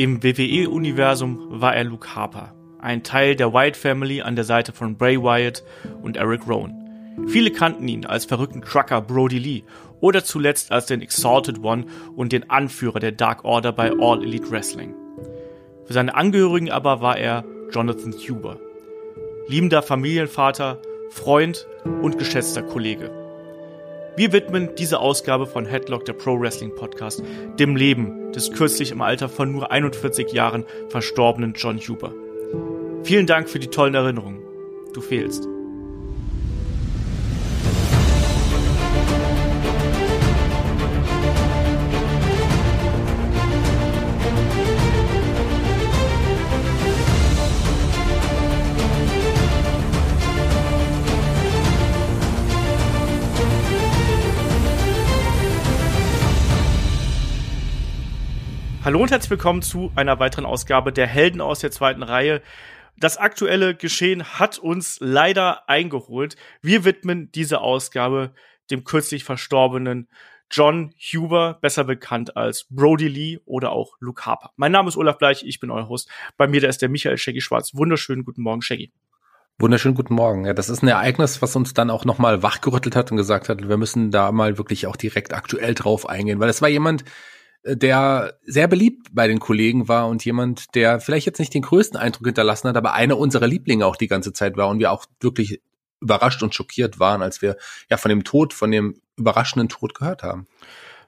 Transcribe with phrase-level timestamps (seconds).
[0.00, 4.96] Im WWE-Universum war er Luke Harper, ein Teil der Wyatt Family an der Seite von
[4.96, 5.62] Bray Wyatt
[6.00, 6.72] und Eric Rowan.
[7.26, 9.62] Viele kannten ihn als verrückten Trucker Brody Lee
[10.00, 11.84] oder zuletzt als den Exalted One
[12.16, 14.94] und den Anführer der Dark Order bei All Elite Wrestling.
[15.84, 18.58] Für seine Angehörigen aber war er Jonathan Huber.
[19.48, 21.66] Liebender Familienvater, Freund
[22.00, 23.19] und geschätzter Kollege.
[24.20, 27.22] Wir widmen diese Ausgabe von Headlock, der Pro Wrestling Podcast,
[27.58, 32.12] dem Leben des kürzlich im Alter von nur 41 Jahren verstorbenen John Huber.
[33.02, 34.42] Vielen Dank für die tollen Erinnerungen.
[34.92, 35.48] Du fehlst.
[58.90, 62.42] Hallo und herzlich willkommen zu einer weiteren Ausgabe der Helden aus der zweiten Reihe.
[62.98, 66.34] Das aktuelle Geschehen hat uns leider eingeholt.
[66.60, 68.32] Wir widmen diese Ausgabe
[68.68, 70.08] dem kürzlich verstorbenen
[70.50, 74.50] John Huber, besser bekannt als Brody Lee oder auch Luke Harper.
[74.56, 76.08] Mein Name ist Olaf Bleich, ich bin euer Host.
[76.36, 77.72] Bei mir da ist der Michael Shaggy Schwarz.
[77.76, 78.90] Wunderschönen guten Morgen, Shaggy.
[79.60, 80.46] Wunderschönen guten Morgen.
[80.46, 83.68] Ja, das ist ein Ereignis, was uns dann auch nochmal wachgerüttelt hat und gesagt hat,
[83.68, 87.04] wir müssen da mal wirklich auch direkt aktuell drauf eingehen, weil es war jemand,
[87.64, 91.98] der sehr beliebt bei den Kollegen war und jemand, der vielleicht jetzt nicht den größten
[91.98, 95.06] Eindruck hinterlassen hat, aber einer unserer Lieblinge auch die ganze Zeit war und wir auch
[95.20, 95.60] wirklich
[96.00, 97.56] überrascht und schockiert waren, als wir
[97.90, 100.46] ja von dem Tod, von dem überraschenden Tod gehört haben.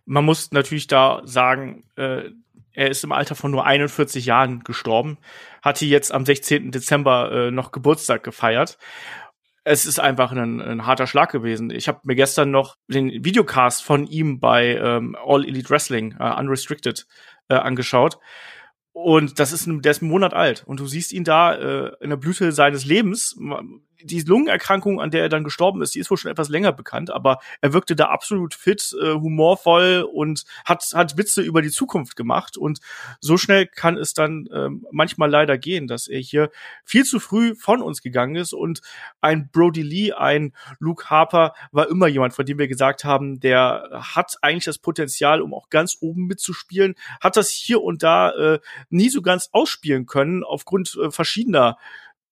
[0.05, 2.31] Man muss natürlich da sagen, äh,
[2.75, 5.19] er ist im Alter von nur 41 Jahren gestorben,
[5.63, 6.71] hatte jetzt am 16.
[6.71, 8.79] Dezember äh, noch Geburtstag gefeiert
[9.65, 11.71] es ist einfach ein, ein harter Schlag gewesen.
[11.71, 16.39] Ich habe mir gestern noch den Videocast von ihm bei ähm, All Elite Wrestling äh,
[16.39, 17.07] Unrestricted
[17.49, 18.19] äh, angeschaut.
[18.93, 20.65] Und das ist ein, der ist einen Monat alt.
[20.67, 23.37] Und du siehst ihn da äh, in der Blüte seines Lebens
[24.05, 27.11] die Lungenerkrankung, an der er dann gestorben ist, die ist wohl schon etwas länger bekannt,
[27.11, 32.17] aber er wirkte da absolut fit, äh, humorvoll und hat, hat Witze über die Zukunft
[32.17, 32.57] gemacht.
[32.57, 32.81] Und
[33.21, 36.51] so schnell kann es dann ähm, manchmal leider gehen, dass er hier
[36.85, 38.53] viel zu früh von uns gegangen ist.
[38.53, 38.81] Und
[39.21, 44.03] ein Brody Lee, ein Luke Harper war immer jemand, von dem wir gesagt haben, der
[44.15, 48.61] hat eigentlich das Potenzial, um auch ganz oben mitzuspielen, hat das hier und da äh,
[48.91, 51.79] nie so ganz ausspielen können, aufgrund äh, verschiedener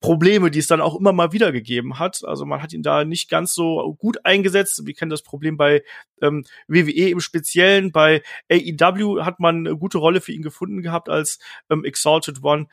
[0.00, 2.22] Probleme, die es dann auch immer mal wieder gegeben hat.
[2.24, 4.86] Also man hat ihn da nicht ganz so gut eingesetzt.
[4.86, 5.82] Wir kennen das Problem bei
[6.22, 7.92] ähm, WWE im Speziellen.
[7.92, 11.38] Bei AEW hat man eine gute Rolle für ihn gefunden gehabt als
[11.68, 12.66] ähm, Exalted One.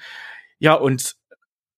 [0.60, 1.18] Ja, und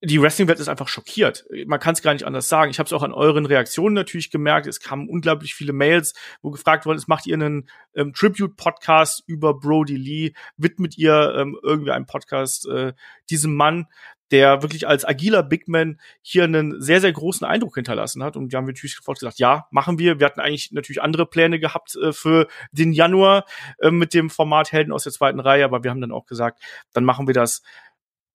[0.02, 1.46] die Wrestling-Welt ist einfach schockiert.
[1.66, 2.72] Man kann es gar nicht anders sagen.
[2.72, 4.66] Ich habe es auch an euren Reaktionen natürlich gemerkt.
[4.66, 9.56] Es kamen unglaublich viele Mails, wo gefragt worden ist, macht ihr einen ähm, Tribute-Podcast über
[9.56, 10.34] Brody Lee?
[10.56, 12.94] Widmet ihr ähm, irgendwie einen Podcast äh,
[13.30, 13.88] diesem Mann?
[14.32, 18.36] Der wirklich als agiler Big Man hier einen sehr, sehr großen Eindruck hinterlassen hat.
[18.36, 20.20] Und wir haben natürlich sofort gesagt, ja, machen wir.
[20.20, 23.46] Wir hatten eigentlich natürlich andere Pläne gehabt äh, für den Januar
[23.80, 26.62] äh, mit dem Format Helden aus der zweiten Reihe, aber wir haben dann auch gesagt,
[26.94, 27.62] dann machen wir das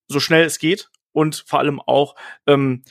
[0.08, 2.14] so schnell es geht und vor allem auch
[2.46, 2.82] ähm,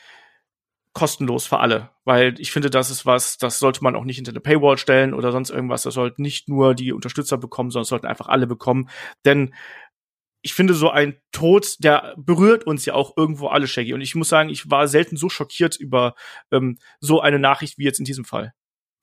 [0.94, 4.32] kostenlos für alle, weil ich finde, das ist was, das sollte man auch nicht hinter
[4.32, 5.82] eine Paywall stellen oder sonst irgendwas.
[5.82, 8.90] Das sollten nicht nur die Unterstützer bekommen, sondern sollten einfach alle bekommen,
[9.26, 9.54] denn
[10.44, 13.94] ich finde, so ein Tod, der berührt uns ja auch irgendwo alle, Shaggy.
[13.94, 16.16] Und ich muss sagen, ich war selten so schockiert über
[16.52, 18.54] ähm, so eine Nachricht wie jetzt in diesem Fall.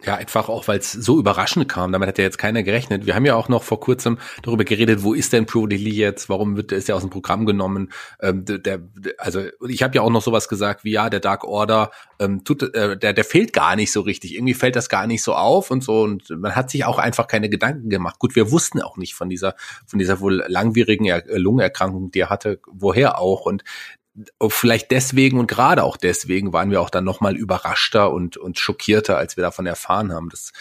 [0.06, 1.93] Ja, einfach auch, weil es so überraschend kam.
[1.93, 3.05] Damit hat ja jetzt keiner gerechnet.
[3.05, 6.31] Wir haben ja auch noch vor kurzem darüber geredet, wo ist denn Pro Deli jetzt?
[6.31, 7.93] Warum wird ist ja aus dem Programm genommen?
[8.21, 8.81] Ähm, der,
[9.19, 12.75] also ich habe ja auch noch sowas gesagt wie ja, der Dark Order ähm, tut,
[12.75, 14.34] äh, der, der fehlt gar nicht so richtig.
[14.34, 16.00] Irgendwie fällt das gar nicht so auf und so.
[16.03, 18.19] Und man hat sich auch einfach keine Gedanken gemacht.
[18.19, 19.55] Gut, wir wussten auch nicht von dieser
[19.87, 23.44] von dieser wohl langwierigen Lungenerkrankung, die er hatte, woher auch.
[23.44, 23.65] Und
[24.48, 29.16] vielleicht deswegen und gerade auch deswegen waren wir auch dann nochmal überraschter und, und schockierter,
[29.16, 30.28] als wir davon erfahren haben.
[30.31, 30.53] Das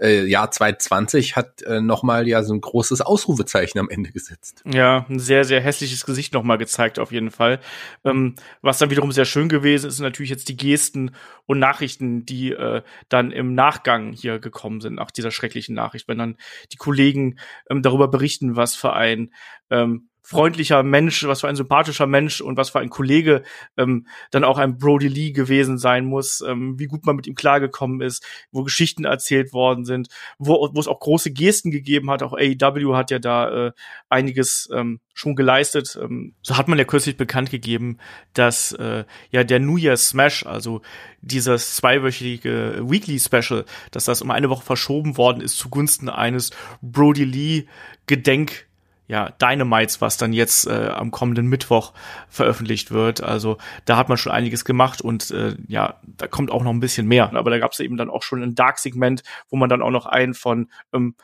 [0.00, 4.62] äh, Jahr 2020 hat äh, nochmal ja so ein großes Ausrufezeichen am Ende gesetzt.
[4.64, 7.60] Ja, ein sehr, sehr hässliches Gesicht nochmal gezeigt, auf jeden Fall.
[8.04, 11.12] Ähm, was dann wiederum sehr schön gewesen ist, sind natürlich jetzt die Gesten
[11.46, 16.18] und Nachrichten, die äh, dann im Nachgang hier gekommen sind, nach dieser schrecklichen Nachricht, wenn
[16.18, 16.36] dann
[16.72, 17.38] die Kollegen
[17.68, 19.32] ähm, darüber berichten, was für ein
[19.70, 23.44] ähm, freundlicher Mensch, was für ein sympathischer Mensch und was für ein Kollege
[23.78, 27.34] ähm, dann auch ein Brody Lee gewesen sein muss, ähm, wie gut man mit ihm
[27.34, 28.22] klargekommen ist,
[28.52, 30.08] wo Geschichten erzählt worden sind,
[30.38, 32.22] wo, wo es auch große Gesten gegeben hat.
[32.22, 33.72] Auch AEW hat ja da äh,
[34.10, 35.98] einiges ähm, schon geleistet.
[35.98, 37.96] Ähm, so hat man ja kürzlich bekannt gegeben,
[38.34, 40.82] dass äh, ja der New Year Smash, also
[41.22, 46.50] dieses zweiwöchige Weekly Special, dass das um eine Woche verschoben worden ist zugunsten eines
[46.82, 47.64] Brody Lee
[48.06, 48.67] Gedenk
[49.08, 51.94] ja, Dynamites, was dann jetzt äh, am kommenden Mittwoch
[52.28, 53.22] veröffentlicht wird.
[53.22, 53.56] Also
[53.86, 57.08] da hat man schon einiges gemacht und äh, ja, da kommt auch noch ein bisschen
[57.08, 57.34] mehr.
[57.34, 60.04] Aber da gab es eben dann auch schon ein Dark-Segment, wo man dann auch noch
[60.04, 61.14] einen von ähm,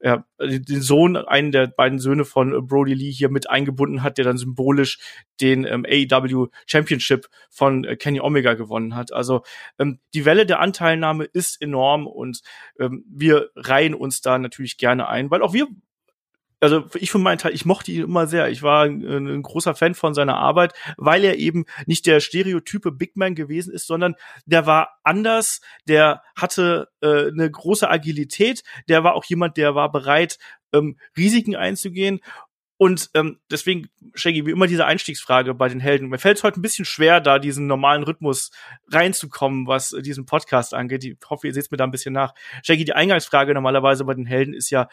[0.00, 4.18] ja, den Sohn, einen der beiden Söhne von äh, Brody Lee hier mit eingebunden hat,
[4.18, 4.98] der dann symbolisch
[5.40, 9.12] den ähm, AEW Championship von äh, Kenny Omega gewonnen hat.
[9.12, 9.42] Also
[9.78, 12.42] ähm, die Welle der Anteilnahme ist enorm und
[12.78, 15.66] ähm, wir reihen uns da natürlich gerne ein, weil auch wir
[16.60, 18.48] also ich für meinen Teil, ich mochte ihn immer sehr.
[18.48, 22.92] Ich war ein, ein, großer Fan von seiner Arbeit, weil er eben nicht der stereotype
[22.92, 24.14] Big Man gewesen ist, sondern
[24.46, 29.92] der war anders, der hatte äh, eine große Agilität, der war auch jemand, der war
[29.92, 30.38] bereit,
[30.72, 32.20] ähm, Risiken einzugehen
[32.78, 36.08] und ähm, deswegen, Shaggy, wie immer diese Einstiegsfrage bei den Helden.
[36.08, 38.50] Mir fällt es heute ein bisschen schwer, da diesen normalen Rhythmus
[38.92, 41.02] reinzukommen, was diesen Podcast angeht.
[41.04, 42.34] Ich hoffe, ihr seht mir da ein bisschen nach.
[42.62, 44.88] Shaggy, die Eingangsfrage normalerweise bei den Helden ist ja,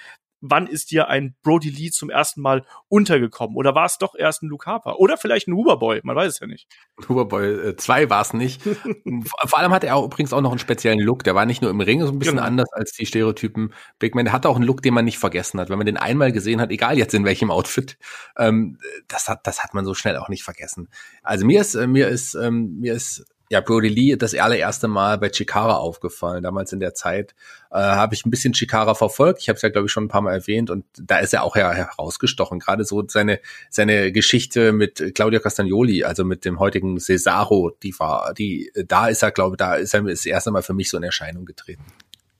[0.45, 3.55] wann ist dir ein Brody Lee zum ersten Mal untergekommen?
[3.55, 4.99] Oder war es doch erst ein Luke Harper?
[4.99, 6.01] Oder vielleicht ein Huberboy?
[6.03, 6.67] Man weiß es ja nicht.
[7.07, 8.61] Huberboy 2 äh, war es nicht.
[9.45, 11.23] Vor allem hat er auch, übrigens auch noch einen speziellen Look.
[11.23, 12.47] Der war nicht nur im Ring so ein bisschen genau.
[12.47, 14.25] anders als die Stereotypen Big Man.
[14.25, 15.69] Der hatte auch einen Look, den man nicht vergessen hat.
[15.69, 17.97] Wenn man den einmal gesehen hat, egal jetzt in welchem Outfit,
[18.37, 20.89] ähm, das hat, das hat man so schnell auch nicht vergessen.
[21.21, 25.19] Also mir ist, äh, mir ist, ähm, mir ist ja, Brody Lee das allererste Mal
[25.19, 26.41] bei Chikara aufgefallen.
[26.41, 27.35] Damals in der Zeit
[27.69, 29.41] äh, habe ich ein bisschen Chikara verfolgt.
[29.43, 31.43] Ich habe es ja, glaube ich, schon ein paar Mal erwähnt und da ist er
[31.43, 32.57] auch her herausgestochen.
[32.57, 33.39] Gerade so seine
[33.69, 39.21] seine Geschichte mit Claudia Castagnoli, also mit dem heutigen Cesaro, die war, die da ist
[39.21, 41.83] er, glaube ich, da ist er das erste Mal für mich so in Erscheinung getreten.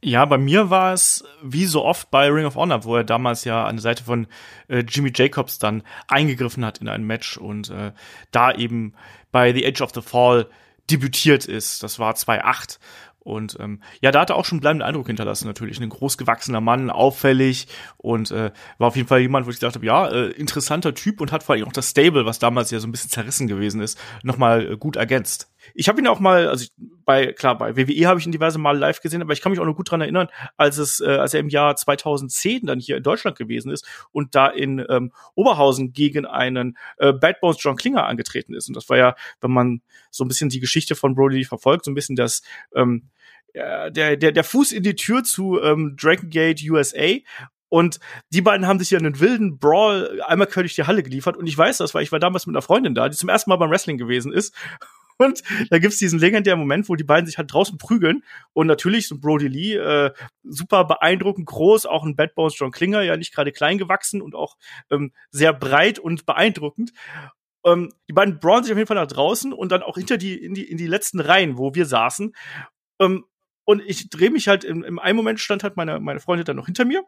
[0.01, 3.45] Ja, bei mir war es wie so oft bei Ring of Honor, wo er damals
[3.45, 4.25] ja an der Seite von
[4.67, 7.91] äh, Jimmy Jacobs dann eingegriffen hat in ein Match und äh,
[8.31, 8.95] da eben
[9.31, 10.47] bei The Edge of the Fall
[10.89, 11.83] debütiert ist.
[11.83, 12.79] Das war 2008.
[13.23, 15.79] Und ähm, ja, da hat er auch schon bleibenden Eindruck hinterlassen, natürlich.
[15.79, 19.85] Ein großgewachsener Mann, auffällig und äh, war auf jeden Fall jemand, wo ich gedacht habe,
[19.85, 22.87] ja, äh, interessanter Typ und hat vor allem auch das Stable, was damals ja so
[22.87, 25.49] ein bisschen zerrissen gewesen ist, nochmal äh, gut ergänzt.
[25.73, 26.65] Ich habe ihn auch mal, also
[27.05, 29.59] bei klar bei WWE habe ich ihn diverse Mal live gesehen, aber ich kann mich
[29.59, 30.27] auch noch gut dran erinnern,
[30.57, 34.35] als es, äh, als er im Jahr 2010 dann hier in Deutschland gewesen ist und
[34.35, 38.67] da in ähm, Oberhausen gegen einen äh, Bad Bones John Klinger angetreten ist.
[38.67, 39.81] Und das war ja, wenn man
[40.11, 42.41] so ein bisschen die Geschichte von Brody verfolgt, so ein bisschen das
[42.75, 43.09] ähm,
[43.55, 47.17] der, der, der Fuß in die Tür zu ähm, Dragon Gate USA.
[47.69, 47.99] Und
[48.29, 51.37] die beiden haben sich ja einen wilden Brawl einmal durch die Halle geliefert.
[51.37, 53.49] Und ich weiß das, weil ich war damals mit einer Freundin da, die zum ersten
[53.49, 54.53] Mal beim Wrestling gewesen ist.
[55.17, 58.23] Und da gibt's diesen legendären Moment, wo die beiden sich halt draußen prügeln.
[58.53, 60.11] Und natürlich so Brody Lee, äh,
[60.43, 64.35] super beeindruckend groß, auch ein Bad Bones John Klinger, ja nicht gerade klein gewachsen und
[64.35, 64.57] auch
[64.89, 66.93] ähm, sehr breit und beeindruckend.
[67.65, 70.35] Ähm, die beiden brawlen sich auf jeden Fall nach draußen und dann auch hinter die,
[70.35, 72.35] in die, in die letzten Reihen, wo wir saßen.
[72.99, 73.25] Ähm,
[73.65, 76.57] und ich drehe mich halt, im, im einen Moment stand halt meine, meine Freundin dann
[76.57, 77.03] noch hinter mir.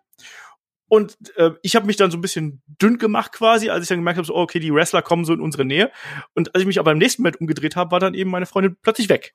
[0.88, 3.98] Und äh, ich habe mich dann so ein bisschen dünn gemacht quasi, als ich dann
[3.98, 5.92] gemerkt habe, so, oh, okay, die Wrestler kommen so in unsere Nähe.
[6.34, 8.78] Und als ich mich aber im nächsten Moment umgedreht habe, war dann eben meine Freundin
[8.82, 9.34] plötzlich weg.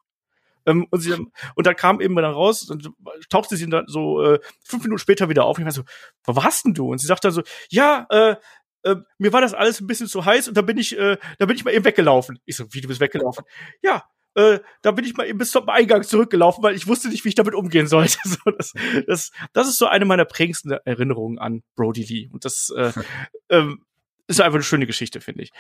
[0.67, 2.91] Ähm, und, sie, und dann kam eben dann raus und
[3.31, 5.57] tauchte sie dann so äh, fünf Minuten später wieder auf.
[5.57, 5.83] Und ich war so,
[6.25, 6.91] wo warst denn du?
[6.91, 8.37] Und sie sagte dann so, ja, äh,
[8.83, 11.47] äh, mir war das alles ein bisschen zu heiß und da bin ich, äh, da
[11.47, 12.39] bin ich mal eben weggelaufen.
[12.45, 13.45] Ich so, wie du bist weggelaufen?
[13.83, 14.05] Ja,
[14.35, 17.31] äh, da bin ich mal eben bis zum Eingang zurückgelaufen, weil ich wusste nicht, wie
[17.31, 18.19] ich damit umgehen sollte.
[18.25, 18.73] So, das,
[19.07, 22.29] das, das ist so eine meiner prägendsten Erinnerungen an Brody Lee.
[22.33, 22.93] Und das äh,
[23.49, 23.85] ähm,
[24.29, 25.51] ist einfach eine schöne Geschichte, finde ich.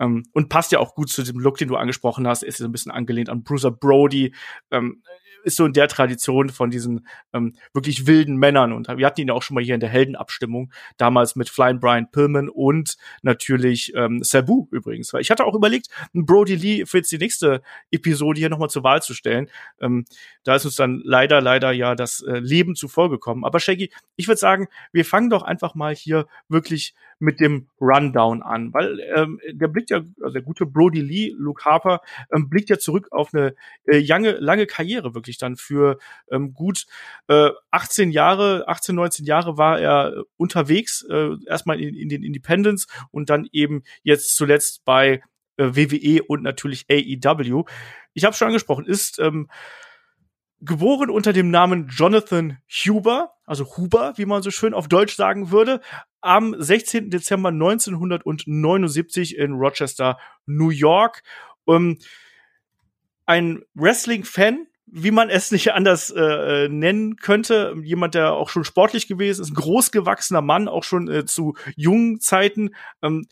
[0.00, 2.42] Ähm, und passt ja auch gut zu dem Look, den du angesprochen hast.
[2.42, 4.34] Ist so ein bisschen angelehnt an Bruiser Brody.
[4.70, 5.02] Ähm,
[5.46, 8.72] ist so in der Tradition von diesen ähm, wirklich wilden Männern.
[8.72, 12.10] Und wir hatten ihn auch schon mal hier in der Heldenabstimmung, damals mit Flying Brian
[12.10, 15.12] Pillman und natürlich ähm, Sabu übrigens.
[15.12, 17.62] Weil ich hatte auch überlegt, Brody Lee für jetzt die nächste
[17.92, 19.48] Episode hier nochmal zur Wahl zu stellen.
[19.80, 20.04] Ähm,
[20.42, 23.44] da ist uns dann leider, leider ja das äh, Leben zuvor gekommen.
[23.44, 28.42] Aber Shaggy, ich würde sagen, wir fangen doch einfach mal hier wirklich mit dem Rundown
[28.42, 32.00] an, weil ähm, der blickt ja, also der gute Brody Lee, Luke Harper,
[32.32, 33.54] ähm, blickt ja zurück auf eine
[33.86, 35.98] äh, lange, lange Karriere wirklich dann für
[36.30, 36.86] ähm, gut
[37.28, 42.86] äh, 18 Jahre, 18, 19 Jahre war er unterwegs, äh, erstmal in, in den Independents
[43.10, 45.22] und dann eben jetzt zuletzt bei
[45.56, 47.64] äh, WWE und natürlich AEW.
[48.14, 49.48] Ich habe schon angesprochen, ist ähm,
[50.60, 55.50] geboren unter dem Namen Jonathan Huber, also Huber, wie man so schön auf Deutsch sagen
[55.50, 55.80] würde,
[56.20, 57.10] am 16.
[57.10, 61.22] Dezember 1979 in Rochester, New York.
[61.64, 61.98] Um,
[63.26, 67.74] ein Wrestling-Fan, wie man es nicht anders äh, äh, nennen könnte.
[67.82, 72.20] Jemand, der auch schon sportlich gewesen ist, ein großgewachsener Mann, auch schon äh, zu jungen
[72.20, 73.26] Zeiten, ähm,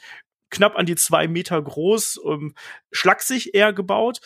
[0.50, 2.54] knapp an die zwei Meter groß, ähm,
[2.92, 4.20] schlaksig eher gebaut,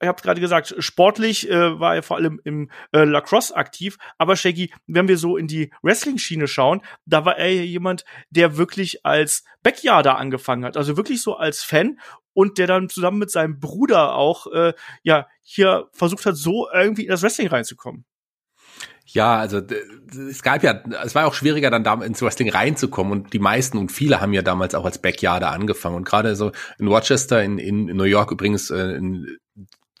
[0.00, 4.36] ich habe gerade gesagt, sportlich äh, war er vor allem im äh, Lacrosse aktiv, aber
[4.36, 9.44] Shaggy, wenn wir so in die Wrestling-Schiene schauen, da war er jemand, der wirklich als
[9.62, 11.98] Backyarder angefangen hat, also wirklich so als Fan
[12.34, 17.04] und der dann zusammen mit seinem Bruder auch äh, ja hier versucht hat, so irgendwie
[17.04, 18.04] in das Wrestling reinzukommen.
[19.08, 19.62] Ja, also
[20.30, 23.78] es gab ja, es war auch schwieriger, dann da ins Wrestling reinzukommen und die meisten
[23.78, 25.94] und viele haben ja damals auch als Backyarder angefangen.
[25.94, 29.38] Und gerade so in Rochester, in, in New York übrigens, äh, in,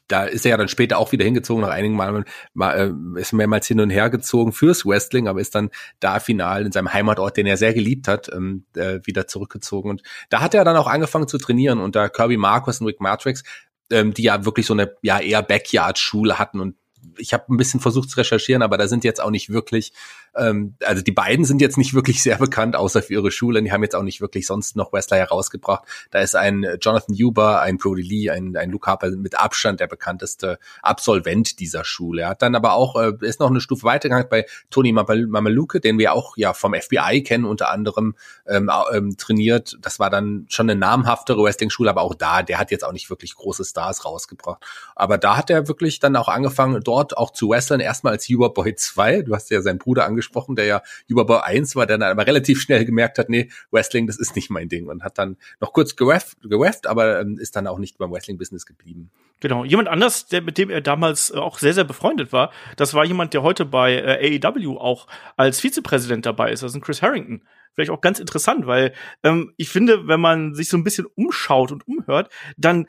[0.08, 3.32] da ist er ja dann später auch wieder hingezogen, nach einigen Malen mal, äh, ist
[3.32, 5.70] mehrmals hin und her gezogen fürs Wrestling, aber ist dann
[6.00, 9.90] da final in seinem Heimatort, den er sehr geliebt hat, ähm, äh, wieder zurückgezogen.
[9.90, 13.42] Und da hat er dann auch angefangen zu trainieren unter Kirby Marcus und Rick Matrix,
[13.90, 16.76] ähm, die ja wirklich so eine ja eher Backyard-Schule hatten und
[17.18, 19.92] ich habe ein bisschen versucht zu recherchieren, aber da sind jetzt auch nicht wirklich
[20.36, 23.64] ähm, also die beiden sind jetzt nicht wirklich sehr bekannt, außer für ihre Schulen.
[23.64, 25.84] Die haben jetzt auch nicht wirklich sonst noch Wrestler herausgebracht.
[26.10, 29.80] Da ist ein äh, Jonathan Huber, ein Brody Lee, ein, ein Luke Harper mit Abstand
[29.80, 32.22] der bekannteste Absolvent dieser Schule.
[32.22, 35.98] Er hat dann aber auch, äh, ist noch eine Stufe weitergegangen bei Tony Mamaluke, den
[35.98, 38.14] wir auch ja vom FBI kennen, unter anderem
[38.46, 39.76] ähm, ähm, trainiert.
[39.80, 43.10] Das war dann schon eine namhaftere Wrestling-Schule, aber auch da, der hat jetzt auch nicht
[43.10, 44.62] wirklich große Stars rausgebracht.
[44.94, 48.50] Aber da hat er wirklich dann auch angefangen, dort auch zu wresteln, erstmal als Huber
[48.50, 49.22] Boy 2.
[49.22, 52.26] Du hast ja seinen Bruder angesprochen angesprochen, der ja Überbau 1 war, der dann aber
[52.26, 55.72] relativ schnell gemerkt hat, nee, Wrestling, das ist nicht mein Ding und hat dann noch
[55.72, 59.10] kurz gerefft, aber ähm, ist dann auch nicht beim Wrestling-Business geblieben.
[59.40, 59.64] Genau.
[59.64, 63.04] Jemand anders, der, mit dem er damals äh, auch sehr, sehr befreundet war, das war
[63.04, 65.06] jemand, der heute bei äh, AEW auch
[65.36, 67.42] als Vizepräsident dabei ist, ein Chris Harrington
[67.74, 71.72] vielleicht auch ganz interessant, weil ähm, ich finde, wenn man sich so ein bisschen umschaut
[71.72, 72.86] und umhört, dann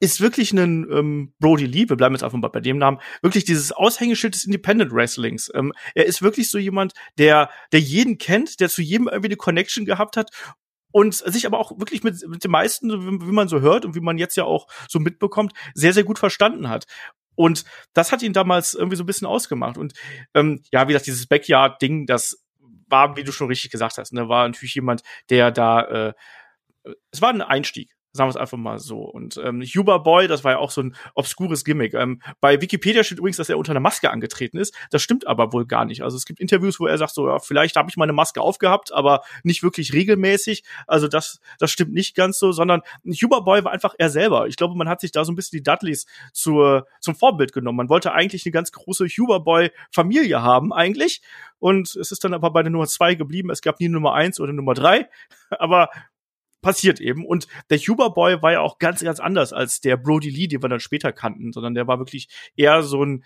[0.00, 3.44] ist wirklich ein ähm, Brody Lee, wir bleiben jetzt einfach mal bei dem Namen, wirklich
[3.44, 5.50] dieses Aushängeschild des Independent Wrestlings.
[5.54, 9.36] Ähm, er ist wirklich so jemand, der, der jeden kennt, der zu jedem irgendwie eine
[9.36, 10.30] Connection gehabt hat
[10.92, 13.94] und sich aber auch wirklich mit, mit den meisten, wie, wie man so hört und
[13.94, 16.86] wie man jetzt ja auch so mitbekommt, sehr, sehr gut verstanden hat.
[17.34, 19.78] Und das hat ihn damals irgendwie so ein bisschen ausgemacht.
[19.78, 19.94] Und
[20.34, 22.42] ähm, ja, wie gesagt, dieses Backyard-Ding, das
[22.88, 26.14] war, wie du schon richtig gesagt hast, ne, war natürlich jemand, der da, äh,
[27.10, 27.95] es war ein Einstieg.
[28.16, 29.00] Sagen wir es einfach mal so.
[29.00, 31.94] Und ähm, Huber Boy, das war ja auch so ein obskures Gimmick.
[31.94, 34.74] Ähm, bei Wikipedia steht übrigens, dass er unter einer Maske angetreten ist.
[34.90, 36.02] Das stimmt aber wohl gar nicht.
[36.02, 38.92] Also es gibt Interviews, wo er sagt, so, ja, vielleicht habe ich meine Maske aufgehabt,
[38.92, 40.64] aber nicht wirklich regelmäßig.
[40.86, 44.48] Also das, das stimmt nicht ganz so, sondern Huber Boy war einfach er selber.
[44.48, 47.76] Ich glaube, man hat sich da so ein bisschen die Dudleys zur, zum Vorbild genommen.
[47.76, 51.22] Man wollte eigentlich eine ganz große Huber Boy Familie haben, eigentlich.
[51.58, 53.50] Und es ist dann aber bei der Nummer zwei geblieben.
[53.50, 55.08] Es gab nie Nummer eins oder Nummer drei.
[55.58, 55.90] Aber
[56.66, 57.24] passiert eben.
[57.24, 60.64] Und der Huber Boy war ja auch ganz, ganz anders als der Brody Lee, den
[60.64, 63.24] wir dann später kannten, sondern der war wirklich eher so ein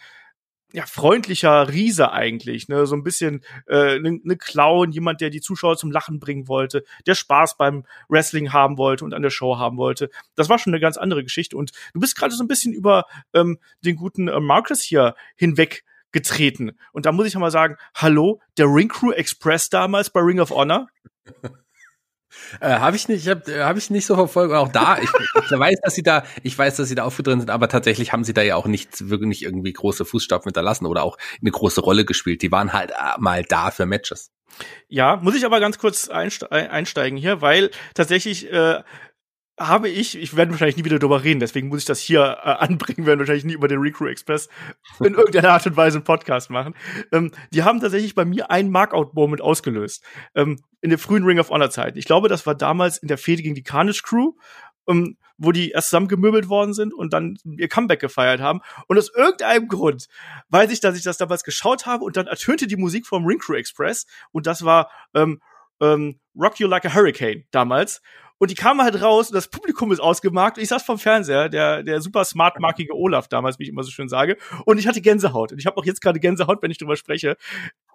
[0.74, 5.40] ja, freundlicher Riese eigentlich, ne, so ein bisschen äh, ne, ne Clown, jemand, der die
[5.40, 9.56] Zuschauer zum Lachen bringen wollte, der Spaß beim Wrestling haben wollte und an der Show
[9.56, 10.10] haben wollte.
[10.34, 11.56] Das war schon eine ganz andere Geschichte.
[11.56, 15.82] Und du bist gerade so ein bisschen über ähm, den guten äh, Marcus hier hinweg
[16.12, 16.72] getreten.
[16.92, 20.50] Und da muss ich mal sagen, hallo, der Ring Crew Express damals bei Ring of
[20.50, 20.88] Honor.
[22.60, 24.54] Äh, habe ich nicht, habe äh, hab ich nicht so verfolgt.
[24.54, 25.08] Auch da, ich,
[25.44, 28.24] ich weiß, dass sie da, ich weiß, dass sie da aufgetreten sind, aber tatsächlich haben
[28.24, 32.04] sie da ja auch nicht wirklich irgendwie große Fußstapfen hinterlassen oder auch eine große Rolle
[32.04, 32.42] gespielt.
[32.42, 34.30] Die waren halt äh, mal da für Matches.
[34.88, 38.82] Ja, muss ich aber ganz kurz einsteigen hier, weil tatsächlich äh,
[39.60, 42.48] habe ich, ich werde wahrscheinlich nie wieder darüber reden, deswegen muss ich das hier äh,
[42.58, 44.48] anbringen, werden wahrscheinlich nie über den Recrew Express
[45.00, 46.74] in irgendeiner Art und Weise einen Podcast machen.
[47.12, 50.02] Ähm, die haben tatsächlich bei mir einen Markout-Moment ausgelöst.
[50.34, 51.98] Ähm, in der frühen Ring of Honor Zeit.
[51.98, 54.32] Ich glaube, das war damals in der Fehde gegen die Carnage Crew,
[54.88, 58.60] ähm, wo die erst zusammengemöbelt worden sind und dann ihr Comeback gefeiert haben.
[58.88, 60.08] Und aus irgendeinem Grund
[60.48, 63.38] weiß ich, dass ich das damals geschaut habe und dann ertönte die Musik vom Ring
[63.38, 65.40] Crew Express und das war ähm,
[65.80, 68.00] ähm, Rock You Like a Hurricane damals.
[68.40, 70.56] Und die kamen halt raus und das Publikum ist ausgemarkt.
[70.56, 74.08] Ich saß vom Fernseher, der, der super smartmarkige Olaf damals, wie ich immer so schön
[74.08, 74.38] sage.
[74.64, 75.52] Und ich hatte Gänsehaut.
[75.52, 77.36] Und ich habe auch jetzt gerade Gänsehaut, wenn ich drüber spreche.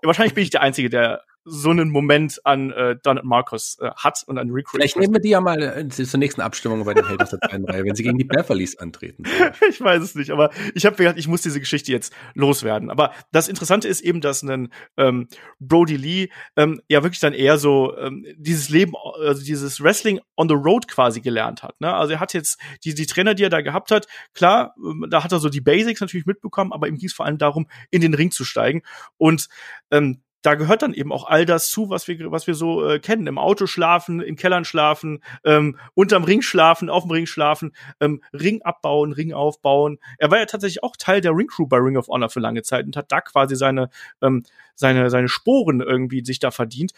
[0.04, 3.92] Wahrscheinlich bin ich der Einzige, der so einen Moment an äh, Don und Marcus äh,
[3.96, 4.82] hat und an Recruit.
[4.82, 7.84] Vielleicht nehmen wir die ja mal äh, zur nächsten Abstimmung bei den Haters der Reihe,
[7.84, 9.24] wenn sie gegen die Beverlys antreten.
[9.70, 12.90] ich weiß es nicht, aber ich habe gedacht, ich muss diese Geschichte jetzt loswerden.
[12.90, 15.28] Aber das Interessante ist eben, dass ein ähm,
[15.60, 20.50] Brody Lee ähm, ja wirklich dann eher so ähm, dieses Leben, also dieses Wrestling on
[20.50, 21.80] the road quasi gelernt hat.
[21.80, 21.94] Ne?
[21.94, 25.24] Also er hat jetzt die, die Trainer, die er da gehabt hat, klar, ähm, da
[25.24, 28.02] hat er so die Basics natürlich mitbekommen, aber ihm ging es vor allem darum, in
[28.02, 28.82] den Ring zu steigen.
[29.18, 29.48] Und
[29.92, 33.00] ähm, da gehört dann eben auch all das zu, was wir, was wir so äh,
[33.00, 33.26] kennen.
[33.26, 38.22] Im Auto schlafen, in Kellern schlafen, ähm, unterm Ring schlafen, auf dem Ring schlafen, ähm,
[38.32, 39.98] Ring abbauen, Ring aufbauen.
[40.20, 42.62] Er war ja tatsächlich auch Teil der Ring Crew bei Ring of Honor für lange
[42.62, 43.90] Zeit und hat da quasi seine,
[44.22, 44.44] ähm,
[44.76, 46.92] seine, seine Sporen irgendwie sich da verdient.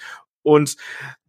[0.44, 0.76] Und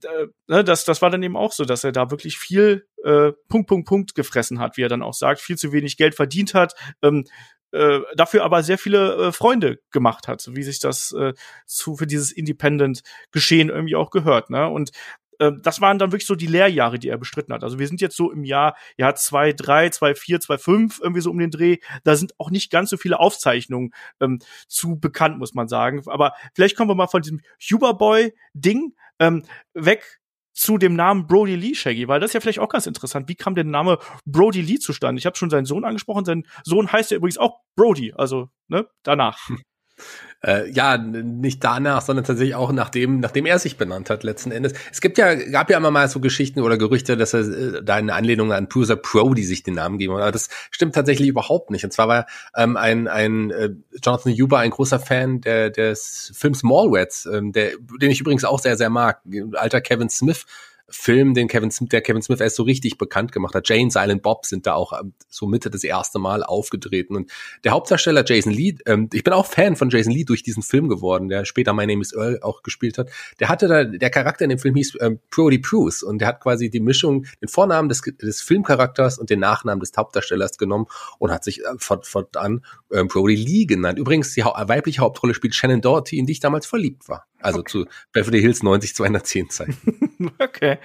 [0.04, 3.32] äh, ne, das, das war dann eben auch so, dass er da wirklich viel äh,
[3.48, 6.54] Punkt, Punkt, Punkt gefressen hat, wie er dann auch sagt, viel zu wenig Geld verdient
[6.54, 7.24] hat, ähm,
[7.72, 11.34] äh, dafür aber sehr viele äh, Freunde gemacht hat, wie sich das äh,
[11.66, 14.50] zu für dieses Independent-Geschehen irgendwie auch gehört.
[14.50, 14.68] Ne?
[14.68, 14.90] Und
[15.38, 17.64] äh, das waren dann wirklich so die Lehrjahre, die er bestritten hat.
[17.64, 21.20] Also wir sind jetzt so im Jahr, ja, 2, 3, 2, 4, 2, 5, irgendwie
[21.20, 21.78] so um den Dreh.
[22.04, 26.02] Da sind auch nicht ganz so viele Aufzeichnungen ähm, zu bekannt, muss man sagen.
[26.06, 29.44] Aber vielleicht kommen wir mal von diesem Huberboy-Ding ähm,
[29.74, 30.20] weg
[30.58, 33.28] zu dem Namen Brody Lee, Shaggy, weil das ist ja vielleicht auch ganz interessant.
[33.28, 35.20] Wie kam der Name Brody Lee zustande?
[35.20, 36.24] Ich habe schon seinen Sohn angesprochen.
[36.24, 39.38] Sein Sohn heißt ja übrigens auch Brody, also ne, danach.
[40.40, 44.72] Äh, ja, nicht danach, sondern tatsächlich auch nachdem, nachdem er sich benannt hat, letzten Endes.
[44.92, 47.96] Es gibt ja, gab ja immer mal so Geschichten oder Gerüchte, dass er äh, da
[47.96, 50.14] eine Anlehnung an Bruiser Pro, die sich den Namen geben.
[50.14, 51.84] Aber das stimmt tatsächlich überhaupt nicht.
[51.84, 52.26] Und zwar war
[52.56, 57.72] ähm, ein, ein äh, Jonathan Huber ein großer Fan der, des Films Mallrats, ähm, der,
[58.00, 59.20] den ich übrigens auch sehr, sehr mag.
[59.54, 60.46] Alter Kevin Smith
[60.90, 63.68] Film, den Kevin Smith, der Kevin Smith erst so richtig bekannt gemacht hat.
[63.68, 67.14] Jane, Silent Bob sind da auch ähm, so Mitte das erste Mal aufgetreten.
[67.14, 67.30] Und
[67.64, 70.88] der Hauptdarsteller Jason Lee, ähm, ich bin auch Fan von Jason Lee durch diesen Film
[70.88, 73.10] geworden, der später My Name is Earl auch gespielt hat.
[73.38, 76.40] Der hatte da, der Charakter in dem Film hieß ähm, Brody Bruce und der hat
[76.40, 80.86] quasi die Mischung, den Vornamen des, des Filmcharakters und den Nachnamen des Hauptdarstellers genommen
[81.18, 83.98] und hat sich äh, fortan ähm, Brody Lee genannt.
[83.98, 87.26] Übrigens, die ha weibliche Hauptrolle spielt Shannon Doherty, in die ich damals verliebt war.
[87.40, 87.70] Also okay.
[87.70, 89.76] zu Beverly Hills 90 210 Zeiten.
[90.38, 90.78] okay.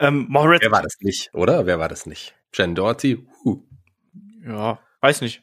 [0.00, 0.62] Ähm, Moritz.
[0.62, 1.66] Wer war das nicht, oder?
[1.66, 2.34] Wer war das nicht?
[2.54, 3.26] Jen Doherty?
[3.44, 3.62] Uh.
[4.44, 5.42] Ja, weiß nicht.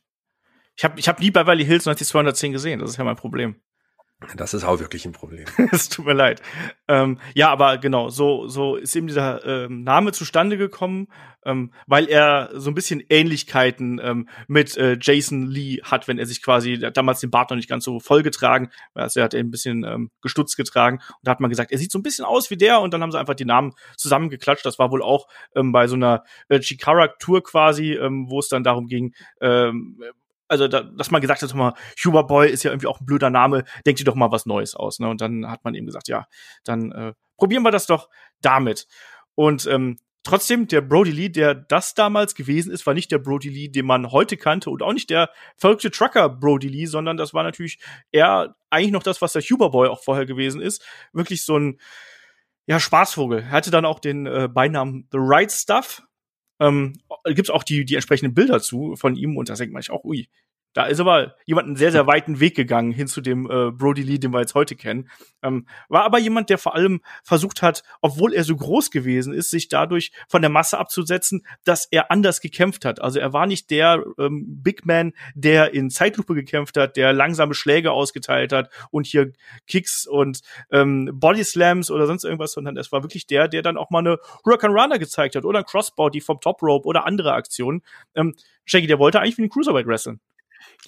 [0.75, 2.79] Ich habe ich hab nie Beverly Hills 90 210 gesehen.
[2.79, 3.62] Das ist ja mein Problem.
[4.36, 5.46] Das ist auch wirklich ein Problem.
[5.72, 6.42] Es tut mir leid.
[6.88, 11.08] Ähm, ja, aber genau, so, so ist eben dieser ähm, Name zustande gekommen,
[11.46, 16.25] ähm, weil er so ein bisschen Ähnlichkeiten ähm, mit äh, Jason Lee hat, wenn er
[16.25, 19.25] sich quasi, der hat damals den Bart noch nicht ganz so voll getragen, also er
[19.25, 22.03] hat ein bisschen ähm, gestutzt getragen und da hat man gesagt, er sieht so ein
[22.03, 24.65] bisschen aus wie der und dann haben sie einfach die Namen zusammengeklatscht.
[24.65, 28.63] Das war wohl auch ähm, bei so einer äh, Chikara-Tour quasi, ähm, wo es dann
[28.63, 30.00] darum ging, ähm,
[30.53, 33.29] also da, dass man gesagt hat, mal, Huber Boy ist ja irgendwie auch ein blöder
[33.29, 35.00] Name, denkt dir doch mal was Neues aus.
[35.00, 35.10] Ne?
[35.10, 36.27] Und dann hat man eben gesagt, ja,
[36.63, 38.07] dann äh, probieren wir das doch
[38.41, 38.88] damit.
[39.36, 43.50] Und ähm, trotzdem, der Brody Lee, der das damals gewesen ist, war nicht der Brody
[43.50, 47.33] Lee, den man heute kannte und auch nicht der verrückte Trucker Brody Lee, sondern das
[47.33, 47.79] war natürlich
[48.11, 50.85] eher eigentlich noch das, was der Huber Boy auch vorher gewesen ist.
[51.13, 51.79] Wirklich so ein
[52.68, 53.39] ja, Spaßvogel.
[53.39, 56.03] Er hatte dann auch den äh, Beinamen The Right Stuff,
[56.59, 56.94] ähm,
[57.25, 59.92] gibt es auch die, die entsprechenden Bilder zu von ihm und da denkt man sich
[59.92, 60.29] auch, ui,
[60.74, 64.01] da ist aber jemand einen sehr, sehr weiten Weg gegangen hin zu dem äh, Brody
[64.01, 65.09] Lee, den wir jetzt heute kennen.
[65.42, 69.51] Ähm, war aber jemand, der vor allem versucht hat, obwohl er so groß gewesen ist,
[69.51, 73.01] sich dadurch von der Masse abzusetzen, dass er anders gekämpft hat.
[73.01, 77.53] Also er war nicht der ähm, Big Man, der in Zeitlupe gekämpft hat, der langsame
[77.53, 79.31] Schläge ausgeteilt hat und hier
[79.68, 83.77] Kicks und ähm, Body Slams oder sonst irgendwas, sondern es war wirklich der, der dann
[83.77, 87.33] auch mal eine Hurricane Runner gezeigt hat oder ein Crossbody vom Top Rope oder andere
[87.33, 87.83] Aktionen.
[88.16, 88.33] Ähm,
[88.66, 90.20] Shaggy, der wollte eigentlich wie ein Cruiserweight wrestlen.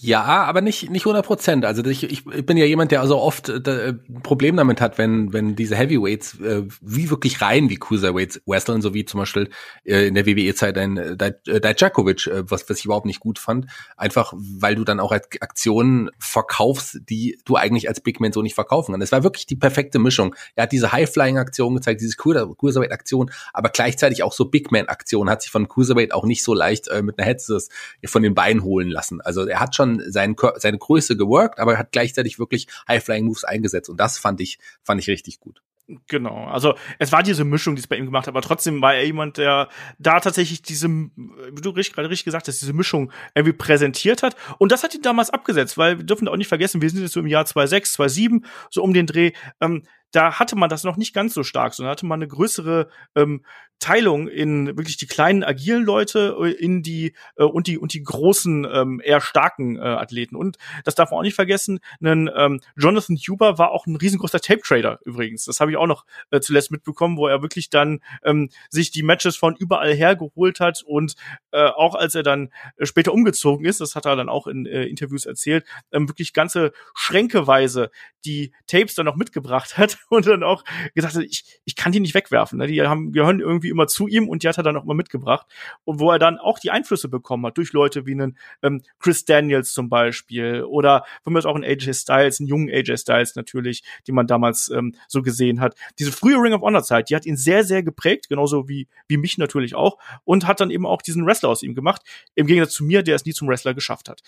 [0.02, 1.66] Ja, aber nicht nicht 100 Prozent.
[1.66, 5.32] Also ich, ich bin ja jemand, der also oft äh, ein Problem damit hat, wenn
[5.32, 9.50] wenn diese Heavyweights äh, wie wirklich rein wie Cruiserweights wresteln, so wie zum Beispiel
[9.86, 13.68] äh, in der WWE-Zeit ein äh, Dijakovic, äh, was was ich überhaupt nicht gut fand,
[13.96, 18.42] einfach weil du dann auch als Aktionen verkaufst, die du eigentlich als Big Man so
[18.42, 19.06] nicht verkaufen kannst.
[19.06, 20.36] Es war wirklich die perfekte Mischung.
[20.56, 25.30] Er hat diese High-Flying-Aktion gezeigt, diese Cruiserweight-Aktion, aber gleichzeitig auch so Big Man-Aktion.
[25.30, 27.60] Hat sich von Cruiserweight auch nicht so leicht äh, mit einer Hetze
[28.06, 29.22] von den Beinen holen lassen.
[29.22, 33.90] Also er hat schon schon sein, seine Größe geworkt, aber hat gleichzeitig wirklich High-Flying-Moves eingesetzt.
[33.90, 35.62] Und das fand ich, fand ich richtig gut.
[36.08, 38.96] Genau, also es war diese Mischung, die es bei ihm gemacht hat, aber trotzdem war
[38.96, 39.70] er jemand, der
[40.00, 44.36] da tatsächlich diese, wie du gerade richtig gesagt hast, diese Mischung irgendwie präsentiert hat.
[44.58, 47.14] Und das hat ihn damals abgesetzt, weil wir dürfen auch nicht vergessen, wir sind jetzt
[47.14, 49.34] so im Jahr 2006, 2007, so um den Dreh.
[49.62, 49.84] Ähm,
[50.16, 53.44] da hatte man das noch nicht ganz so stark, sondern hatte man eine größere ähm,
[53.80, 58.04] Teilung in wirklich die kleinen agilen Leute äh, in die äh, und die und die
[58.04, 62.62] großen ähm, eher starken äh, Athleten und das darf man auch nicht vergessen, einen ähm,
[62.78, 65.46] Jonathan Huber war auch ein riesengroßer Tape Trader übrigens.
[65.46, 69.04] Das habe ich auch noch äh, zuletzt mitbekommen, wo er wirklich dann ähm, sich die
[69.04, 71.16] Matches von überall her geholt hat und
[71.52, 72.52] äh, auch als er dann
[72.82, 76.72] später umgezogen ist, das hat er dann auch in äh, Interviews erzählt, ähm, wirklich ganze
[76.94, 77.92] Schränkeweise
[78.24, 80.64] die Tapes dann noch mitgebracht hat und dann auch
[80.94, 82.60] gesagt hat, ich, ich kann die nicht wegwerfen.
[82.60, 82.68] Ne?
[82.68, 85.48] Die haben gehören irgendwie immer zu ihm und die hat er dann auch immer mitgebracht.
[85.84, 89.26] Und wo er dann auch die Einflüsse bekommen hat durch Leute wie einen ähm, Chris
[89.26, 93.36] Daniels zum Beispiel oder von mir aus auch einen AJ Styles, einen jungen AJ Styles
[93.36, 95.76] natürlich, die man damals ähm, so gesehen hat.
[96.00, 99.18] Diese frühe Ring of Honor Zeit, die hat ihn sehr, sehr geprägt, genauso wie, wie
[99.18, 102.02] mich natürlich auch und hat dann eben auch diesen Wrestler aus ihm gemacht,
[102.36, 104.22] im Gegensatz zu mir, der es nie zum Wrestler geschafft hat.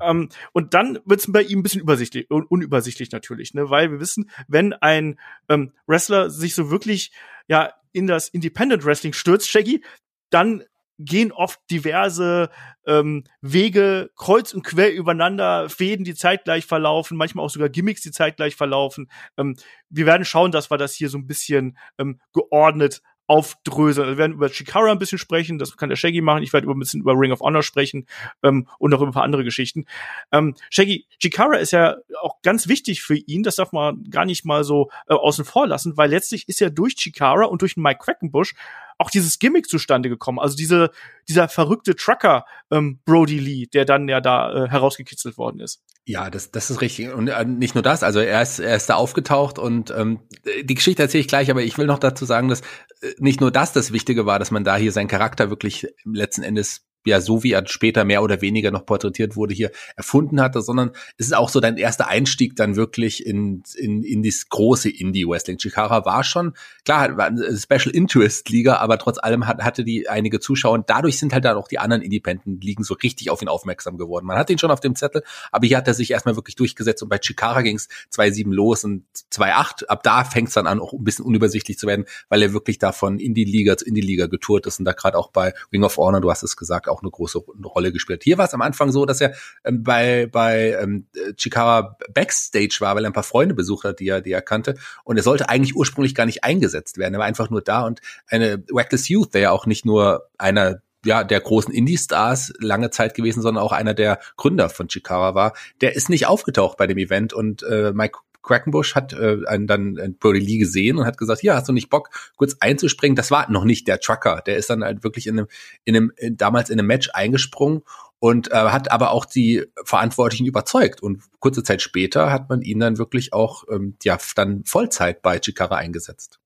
[0.00, 3.90] Ähm, und dann wird es bei ihm ein bisschen übersichtlich, un unübersichtlich natürlich, ne, weil
[3.90, 5.11] wir wissen, wenn ein
[5.48, 7.12] ähm, Wrestler sich so wirklich
[7.48, 9.84] ja in das Independent Wrestling stürzt, Shaggy,
[10.30, 10.64] dann
[10.98, 12.50] gehen oft diverse
[12.86, 18.10] ähm, Wege kreuz und quer übereinander, Fäden, die zeitgleich verlaufen, manchmal auch sogar Gimmicks, die
[18.10, 19.10] zeitgleich verlaufen.
[19.36, 19.56] Ähm,
[19.88, 24.06] wir werden schauen, dass wir das hier so ein bisschen ähm, geordnet aufdröseln.
[24.06, 26.42] Also wir werden über Chikara ein bisschen sprechen, das kann der Shaggy machen.
[26.42, 28.06] Ich werde über ein bisschen über Ring of Honor sprechen
[28.42, 29.86] ähm, und noch über ein paar andere Geschichten.
[30.32, 34.44] Ähm, Shaggy, Chikara ist ja auch ganz wichtig für ihn, das darf man gar nicht
[34.44, 38.00] mal so äh, außen vor lassen, weil letztlich ist ja durch Chikara und durch Mike
[38.04, 38.54] Quackenbush
[39.02, 40.38] auch dieses Gimmick zustande gekommen.
[40.38, 40.90] Also diese,
[41.28, 45.82] dieser verrückte Trucker ähm, Brody Lee, der dann ja da äh, herausgekitzelt worden ist.
[46.04, 47.12] Ja, das, das ist richtig.
[47.12, 50.20] Und äh, nicht nur das, also er ist, er ist da aufgetaucht und ähm,
[50.62, 52.60] die Geschichte erzähle ich gleich, aber ich will noch dazu sagen, dass
[53.00, 56.42] äh, nicht nur das das Wichtige war, dass man da hier seinen Charakter wirklich letzten
[56.42, 60.62] Endes ja so wie er später mehr oder weniger noch porträtiert wurde, hier erfunden hatte,
[60.62, 64.90] sondern es ist auch so dein erster Einstieg dann wirklich in, in, in das große
[64.90, 65.58] Indie-Wrestling.
[65.58, 70.08] Chikara war schon, klar, war eine Special Interest Liga, aber trotz allem hat, hatte die
[70.08, 73.42] einige Zuschauer und dadurch sind halt dann auch die anderen Independent Ligen so richtig auf
[73.42, 74.26] ihn aufmerksam geworden.
[74.26, 77.02] Man hat ihn schon auf dem Zettel, aber hier hat er sich erstmal wirklich durchgesetzt
[77.02, 79.86] und bei Chikara ging es 2-7 los und 2-8.
[79.86, 82.78] Ab da fängt es dann an, auch ein bisschen unübersichtlich zu werden, weil er wirklich
[82.78, 86.20] da von Indie-Liga zu Indie-Liga getourt ist und da gerade auch bei Ring of Honor,
[86.20, 88.22] du hast es gesagt, auch eine große Rolle gespielt.
[88.22, 92.94] Hier war es am Anfang so, dass er ähm, bei, bei ähm, Chikara Backstage war,
[92.94, 94.76] weil er ein paar Freunde besucht hat, die er, die er kannte.
[95.04, 97.14] Und er sollte eigentlich ursprünglich gar nicht eingesetzt werden.
[97.14, 100.82] Er war einfach nur da und eine Reckless Youth, der ja auch nicht nur einer
[101.04, 105.54] ja, der großen Indie-Stars lange Zeit gewesen, sondern auch einer der Gründer von Chikara war,
[105.80, 109.96] der ist nicht aufgetaucht bei dem Event und äh, Mike Quackenbush hat äh, einen, dann
[109.96, 113.16] äh, Brody Lee gesehen und hat gesagt, hier hast du nicht Bock, kurz einzuspringen.
[113.16, 114.42] Das war noch nicht der Trucker.
[114.46, 115.48] Der ist dann halt wirklich in einem,
[115.84, 117.82] in einem in, damals in einem Match eingesprungen
[118.18, 121.02] und äh, hat aber auch die Verantwortlichen überzeugt.
[121.02, 125.38] Und kurze Zeit später hat man ihn dann wirklich auch ähm, ja dann Vollzeit bei
[125.38, 126.38] Chikara eingesetzt.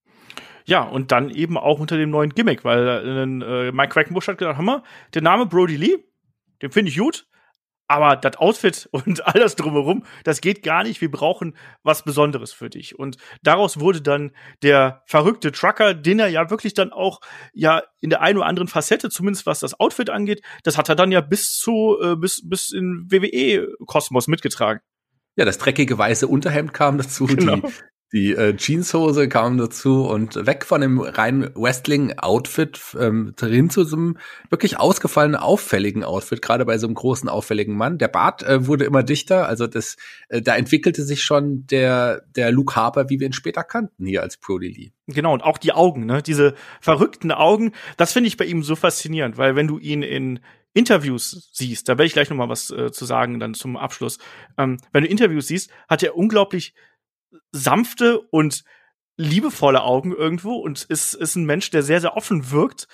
[0.65, 4.59] Ja, und dann eben auch unter dem neuen Gimmick, weil äh, Mike Quackenbush hat gedacht,
[4.59, 4.83] Hammer,
[5.15, 5.99] der Name Brody Lee,
[6.61, 7.27] den finde ich gut,
[7.89, 11.01] aber das Outfit und alles drumherum, das geht gar nicht.
[11.01, 12.99] Wir brauchen was Besonderes für dich.
[12.99, 17.21] Und daraus wurde dann der verrückte Trucker, den er ja wirklich dann auch
[17.53, 20.95] ja in der einen oder anderen Facette, zumindest was das Outfit angeht, das hat er
[20.95, 24.81] dann ja bis zu äh, bis bis in WWE Kosmos mitgetragen.
[25.37, 27.57] Ja, das dreckige weiße Unterhemd kam dazu, genau.
[27.57, 27.73] die,
[28.13, 33.97] die äh, Jeanshose kam dazu und weg von dem reinen Wrestling-Outfit ähm, hin zu so
[33.97, 37.99] einem wirklich ausgefallenen, auffälligen Outfit, gerade bei so einem großen, auffälligen Mann.
[37.99, 39.97] Der Bart äh, wurde immer dichter, also das,
[40.29, 44.23] äh, da entwickelte sich schon der, der Luke Harper, wie wir ihn später kannten, hier
[44.23, 44.93] als Brody Lee.
[45.09, 46.23] Genau, und auch die Augen, ne?
[46.23, 50.41] Diese verrückten Augen, das finde ich bei ihm so faszinierend, weil wenn du ihn in
[50.75, 54.19] Interviews siehst, da werde ich gleich noch mal was äh, zu sagen, dann zum Abschluss.
[54.59, 56.75] Ähm, wenn du Interviews siehst, hat er unglaublich
[57.53, 58.65] sanfte und
[59.17, 62.89] liebevolle Augen irgendwo und ist, ist ein Mensch, der sehr, sehr offen wirkt.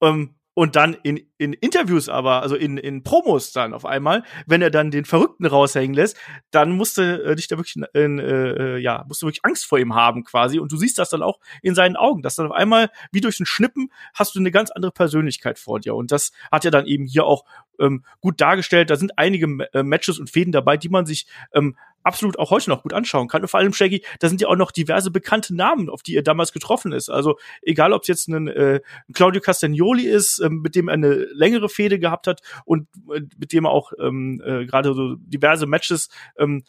[0.00, 4.60] Ähm, und dann in, in Interviews aber, also in, in Promos dann auf einmal, wenn
[4.60, 6.18] er dann den Verrückten raushängen lässt,
[6.50, 9.94] dann musste äh, dich da wirklich, in, äh, ja, musst du wirklich Angst vor ihm
[9.94, 10.58] haben quasi.
[10.58, 13.40] Und du siehst das dann auch in seinen Augen, dass dann auf einmal, wie durch
[13.40, 15.94] ein Schnippen, hast du eine ganz andere Persönlichkeit vor dir.
[15.94, 17.46] Und das hat er dann eben hier auch
[17.80, 18.90] ähm, gut dargestellt.
[18.90, 22.70] Da sind einige äh, Matches und Fäden dabei, die man sich ähm, absolut auch heute
[22.70, 23.42] noch gut anschauen kann.
[23.42, 26.22] Und vor allem, Shaggy, da sind ja auch noch diverse bekannte Namen, auf die er
[26.22, 27.08] damals getroffen ist.
[27.08, 28.80] Also egal, ob es jetzt ein, äh,
[29.12, 33.52] Claudio Castagnoli ist, ähm, mit dem er eine längere Fehde gehabt hat und äh, mit
[33.52, 36.64] dem er auch ähm, äh, gerade so diverse Matches ähm,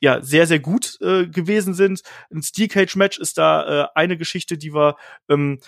[0.00, 2.02] ja sehr sehr gut äh, gewesen sind.
[2.32, 4.96] Ein Steel Cage Match ist da äh, eine Geschichte, die wir
[5.28, 5.58] ähm,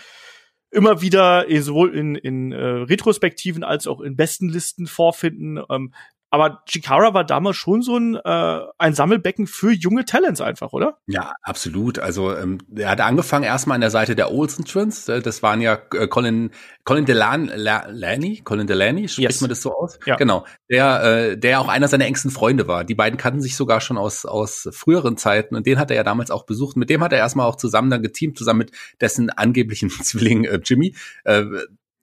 [0.71, 5.61] immer wieder sowohl in, in äh, Retrospektiven als auch in besten Listen vorfinden.
[5.69, 5.93] Ähm,
[6.31, 10.99] aber Chikara war damals schon so ein, äh, ein Sammelbecken für junge Talents einfach, oder?
[11.07, 11.99] Ja, absolut.
[11.99, 15.09] Also ähm, er hat angefangen erstmal an der Seite der Olsen Twins.
[15.09, 16.51] Äh, das waren ja äh, Colin
[16.85, 19.41] Colin Delaney, Colin Delaney, spricht yes.
[19.41, 19.99] man das so aus?
[20.07, 20.17] Ja.
[20.17, 20.47] Genau.
[20.71, 22.85] Der, äh, der auch einer seiner engsten Freunde war.
[22.85, 26.05] Die beiden kannten sich sogar schon aus, aus früheren Zeiten und den hat er ja
[26.05, 26.77] damals auch besucht.
[26.77, 30.61] Mit dem hat er erstmal auch zusammen dann geteamt, zusammen mit dessen angeblichen Zwilling äh,
[30.65, 30.95] Jimmy.
[31.25, 31.45] Äh,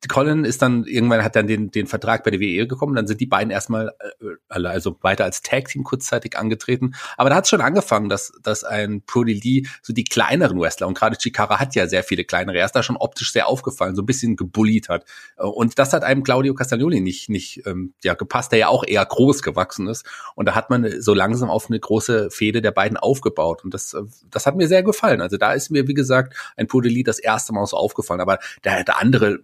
[0.08, 3.20] Colin ist dann irgendwann hat dann den den Vertrag bei der WWE gekommen, dann sind
[3.20, 3.94] die beiden erstmal
[4.50, 8.32] äh, also weiter als Tag Team kurzzeitig angetreten, aber da hat es schon angefangen, dass
[8.44, 12.24] dass ein Brody Lee so die kleineren Wrestler und gerade Chikara hat ja sehr viele
[12.26, 15.06] kleinere, er ist da schon optisch sehr aufgefallen, so ein bisschen gebullied hat.
[15.38, 19.06] Und das hat einem Claudio Castagnoli nicht nicht ähm, ja gepasst, der ja auch eher
[19.06, 20.06] groß gewachsen ist.
[20.36, 23.64] Und da hat man so langsam auf eine große Fehde der beiden aufgebaut.
[23.64, 23.96] Und das
[24.30, 25.22] das hat mir sehr gefallen.
[25.22, 28.40] Also da ist mir wie gesagt ein Brody Lee das erste Mal so aufgefallen, aber
[28.64, 29.40] der, der andere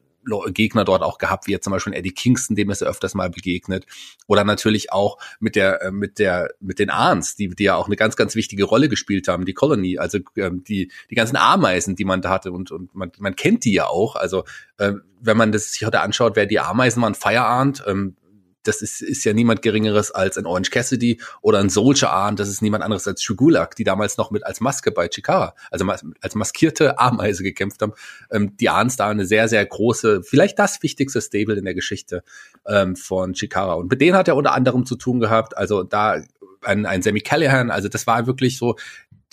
[0.54, 3.30] Gegner dort auch gehabt, wie jetzt zum Beispiel Eddie Kingston, dem ist er öfters mal
[3.30, 3.86] begegnet.
[4.28, 7.88] Oder natürlich auch mit der, äh, mit der, mit den Ahns, die, die ja auch
[7.88, 11.96] eine ganz, ganz wichtige Rolle gespielt haben, die Colony, also ähm, die, die ganzen Ameisen,
[11.96, 14.16] die man da hatte und, und man, man kennt die ja auch.
[14.16, 14.44] Also
[14.78, 18.16] äh, wenn man das sich heute anschaut, wer die Ameisen waren, Feierabend, ähm,
[18.64, 22.50] das ist, ist ja niemand Geringeres als ein Orange Cassidy oder ein Soldier Arn, das
[22.50, 25.86] ist niemand anderes als Shugulak, die damals noch mit als Maske bei Chikara, also
[26.22, 27.94] als maskierte Ameise gekämpft haben.
[28.32, 32.24] Ähm, die Ahns da eine sehr, sehr große, vielleicht das wichtigste Stable in der Geschichte
[32.66, 33.74] ähm, von Chikara.
[33.74, 36.22] Und mit denen hat er unter anderem zu tun gehabt, also da
[36.62, 38.76] ein, ein Sammy Callahan, also das war wirklich so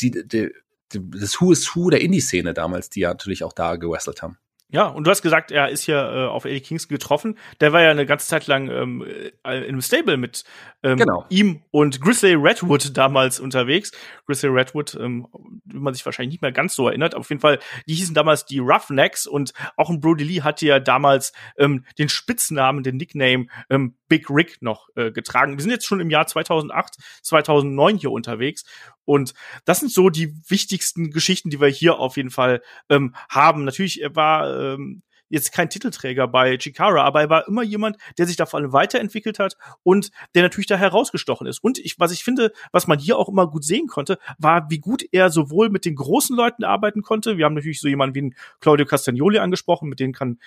[0.00, 0.50] die, die,
[0.92, 4.38] die das Who is Who der Indie-Szene damals, die ja natürlich auch da gewrestelt haben.
[4.72, 7.38] Ja, und du hast gesagt, er ist hier äh, auf Eddie Kingston getroffen.
[7.60, 10.44] Der war ja eine ganze Zeit lang ähm, äh, in einem Stable mit
[10.82, 11.24] ähm, genau.
[11.28, 13.90] ihm und Grizzly Redwood damals unterwegs.
[14.26, 15.26] Grizzly Redwood, ähm,
[15.64, 17.14] wie man sich wahrscheinlich nicht mehr ganz so erinnert.
[17.14, 20.78] Auf jeden Fall, die hießen damals die Roughnecks und auch ein Brody Lee hatte ja
[20.78, 25.56] damals ähm, den Spitznamen, den Nickname ähm, Big Rick noch äh, getragen.
[25.56, 28.64] Wir sind jetzt schon im Jahr 2008, 2009 hier unterwegs
[29.10, 33.64] und das sind so die wichtigsten Geschichten, die wir hier auf jeden Fall ähm, haben.
[33.64, 38.28] Natürlich, er war ähm, jetzt kein Titelträger bei Chikara, aber er war immer jemand, der
[38.28, 41.58] sich da vor allem weiterentwickelt hat und der natürlich da herausgestochen ist.
[41.58, 44.78] Und ich, was ich finde, was man hier auch immer gut sehen konnte, war, wie
[44.78, 47.36] gut er sowohl mit den großen Leuten arbeiten konnte.
[47.36, 50.38] Wir haben natürlich so jemanden wie Claudio Castagnoli angesprochen, mit denen kann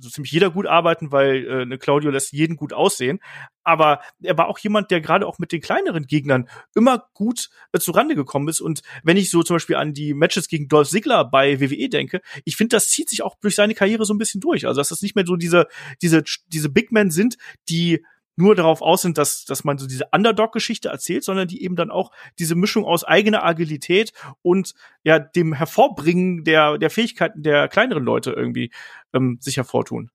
[0.00, 3.20] so ziemlich jeder gut arbeiten, weil äh, eine Claudio lässt jeden gut aussehen.
[3.62, 7.78] Aber er war auch jemand, der gerade auch mit den kleineren Gegnern immer gut äh,
[7.78, 8.60] zurande gekommen ist.
[8.60, 12.20] Und wenn ich so zum Beispiel an die Matches gegen Dolph Ziggler bei WWE denke,
[12.44, 14.66] ich finde, das zieht sich auch durch seine Karriere so ein bisschen durch.
[14.66, 15.66] Also dass das nicht mehr so diese
[16.02, 17.36] diese diese Big Men sind,
[17.68, 18.04] die
[18.40, 21.90] nur darauf aus sind, dass, dass man so diese Underdog-Geschichte erzählt, sondern die eben dann
[21.90, 24.74] auch diese Mischung aus eigener Agilität und
[25.04, 28.70] ja dem Hervorbringen der, der Fähigkeiten der kleineren Leute irgendwie
[29.12, 30.10] ähm, sich hervortun.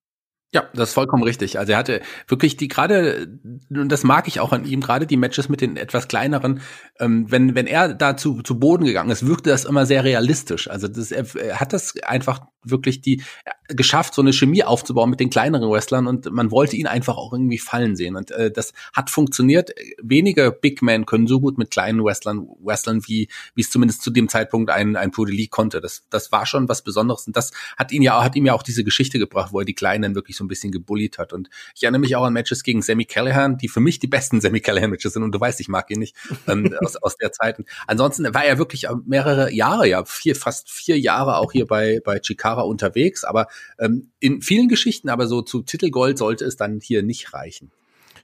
[0.56, 1.60] Ja, das ist vollkommen richtig.
[1.60, 5.18] Also er hatte wirklich die gerade, und das mag ich auch an ihm, gerade die
[5.18, 6.62] Matches mit den etwas kleineren,
[6.98, 10.70] ähm, wenn, wenn er da zu, zu Boden gegangen ist, wirkte das immer sehr realistisch.
[10.70, 13.24] Also das, er, er hat das einfach wirklich die
[13.68, 17.34] geschafft, so eine Chemie aufzubauen mit den kleineren Wrestlern und man wollte ihn einfach auch
[17.34, 18.16] irgendwie fallen sehen.
[18.16, 19.72] Und äh, das hat funktioniert.
[20.02, 24.12] Wenige Big Men können so gut mit kleinen Wrestlern wrestlern, wie wie es zumindest zu
[24.12, 25.82] dem Zeitpunkt ein, ein Lee konnte.
[25.82, 27.26] Das, das war schon was Besonderes.
[27.28, 29.74] Und das hat ihn ja, hat ihm ja auch diese Geschichte gebracht, wo er die
[29.74, 31.34] Kleinen wirklich so ein bisschen gebullied hat.
[31.34, 34.42] Und ich erinnere mich auch an Matches gegen Sammy Callahan, die für mich die besten
[34.46, 35.24] Sammy Callahan-Matches sind.
[35.24, 36.16] Und du weißt, ich mag ihn nicht
[36.48, 37.58] ähm, aus, aus der Zeit.
[37.88, 42.20] ansonsten war er wirklich mehrere Jahre, ja, vier, fast vier Jahre auch hier bei, bei
[42.56, 43.24] Chikara unterwegs.
[43.24, 43.48] Aber
[43.80, 47.72] ähm, in vielen Geschichten, aber so zu Titelgold sollte es dann hier nicht reichen.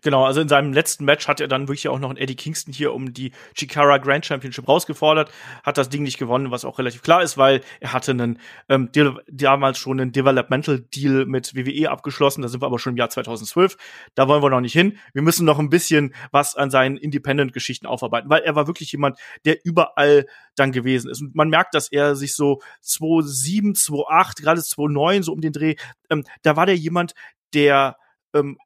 [0.03, 2.73] Genau, also in seinem letzten Match hat er dann wirklich auch noch einen Eddie Kingston
[2.73, 5.31] hier um die Chikara Grand Championship rausgefordert,
[5.63, 8.89] hat das Ding nicht gewonnen, was auch relativ klar ist, weil er hatte einen ähm,
[9.27, 13.09] damals schon einen Developmental Deal mit WWE abgeschlossen, da sind wir aber schon im Jahr
[13.09, 13.77] 2012,
[14.15, 14.97] da wollen wir noch nicht hin.
[15.13, 19.19] Wir müssen noch ein bisschen was an seinen Independent-Geschichten aufarbeiten, weil er war wirklich jemand,
[19.45, 21.21] der überall dann gewesen ist.
[21.21, 25.75] Und man merkt, dass er sich so 2007, 2008, gerade 2009 so um den Dreh,
[26.09, 27.13] ähm, da war der jemand,
[27.53, 27.97] der
[28.33, 28.57] ähm,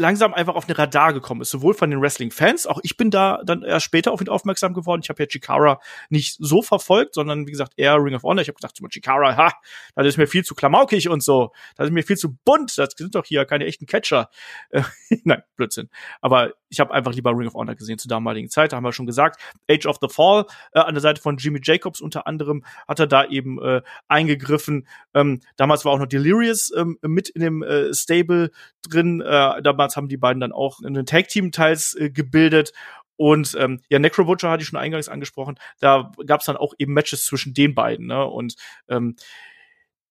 [0.00, 3.40] langsam einfach auf den Radar gekommen ist, sowohl von den Wrestling-Fans, auch ich bin da
[3.44, 5.02] dann erst später auf ihn aufmerksam geworden.
[5.04, 8.42] Ich habe ja Chikara nicht so verfolgt, sondern wie gesagt eher Ring of Honor.
[8.42, 9.52] Ich habe gedacht, Chikara, ha,
[9.94, 12.94] das ist mir viel zu klamaukig und so, das ist mir viel zu bunt, das
[12.96, 14.30] sind doch hier keine echten Catcher.
[15.24, 15.90] Nein, Blödsinn.
[16.20, 18.92] Aber ich habe einfach lieber Ring of Honor gesehen zur damaligen Zeit, da haben wir
[18.92, 19.40] schon gesagt.
[19.68, 23.06] Age of the Fall äh, an der Seite von Jimmy Jacobs unter anderem hat er
[23.06, 24.86] da eben äh, eingegriffen.
[25.12, 28.50] Ähm, damals war auch noch Delirious ähm, mit in dem äh, Stable
[28.88, 29.20] drin.
[29.20, 32.72] Äh, damals haben die beiden dann auch einen Tag Team teils äh, gebildet
[33.20, 35.56] und ähm, ja, Necro Butcher hatte ich schon eingangs angesprochen.
[35.78, 38.06] Da gab es dann auch eben Matches zwischen den beiden.
[38.06, 38.24] Ne?
[38.24, 38.54] Und
[38.88, 39.16] ähm,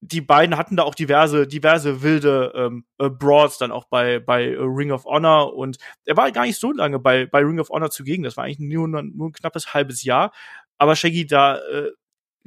[0.01, 4.45] die beiden hatten da auch diverse, diverse wilde ähm, äh, Brawls dann auch bei, bei
[4.45, 7.69] äh, Ring of Honor und er war gar nicht so lange bei, bei Ring of
[7.69, 8.23] Honor zugegen.
[8.23, 10.31] Das war eigentlich nur, nur ein knappes halbes Jahr.
[10.77, 11.91] Aber Shaggy, da äh,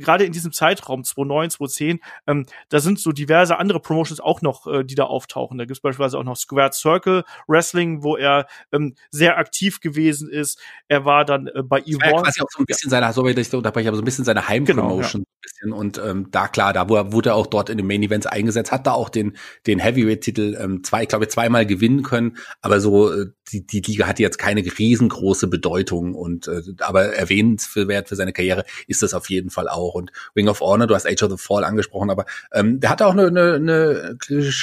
[0.03, 4.67] gerade in diesem Zeitraum 2009, 2010, ähm, da sind so diverse andere Promotions auch noch,
[4.67, 5.59] äh, die da auftauchen.
[5.59, 10.29] Da gibt es beispielsweise auch noch Squared Circle Wrestling, wo er ähm, sehr aktiv gewesen
[10.29, 10.59] ist.
[10.88, 12.11] Er war dann äh, bei Yvonne.
[12.11, 14.25] Ja quasi auch so ein bisschen seine, so wie ich unterbreche, aber so ein bisschen
[14.25, 15.25] seine Heimpromotion.
[15.62, 15.81] Genau, ja.
[15.81, 18.87] Und ähm, da klar, da wurde er auch dort in den Main Events eingesetzt, hat
[18.87, 19.37] da auch den
[19.67, 24.07] den Heavyweight-Titel ähm, zwei, ich glaube zweimal gewinnen können, aber so äh, die die Liga
[24.07, 29.31] hatte jetzt keine riesengroße Bedeutung und äh, aber erwähnenswert für seine Karriere ist das auf
[29.31, 29.92] jeden Fall auch.
[29.95, 33.07] Und Wing of Honor, du hast Age of the Fall angesprochen, aber ähm, der hatte
[33.07, 34.17] auch eine, eine, eine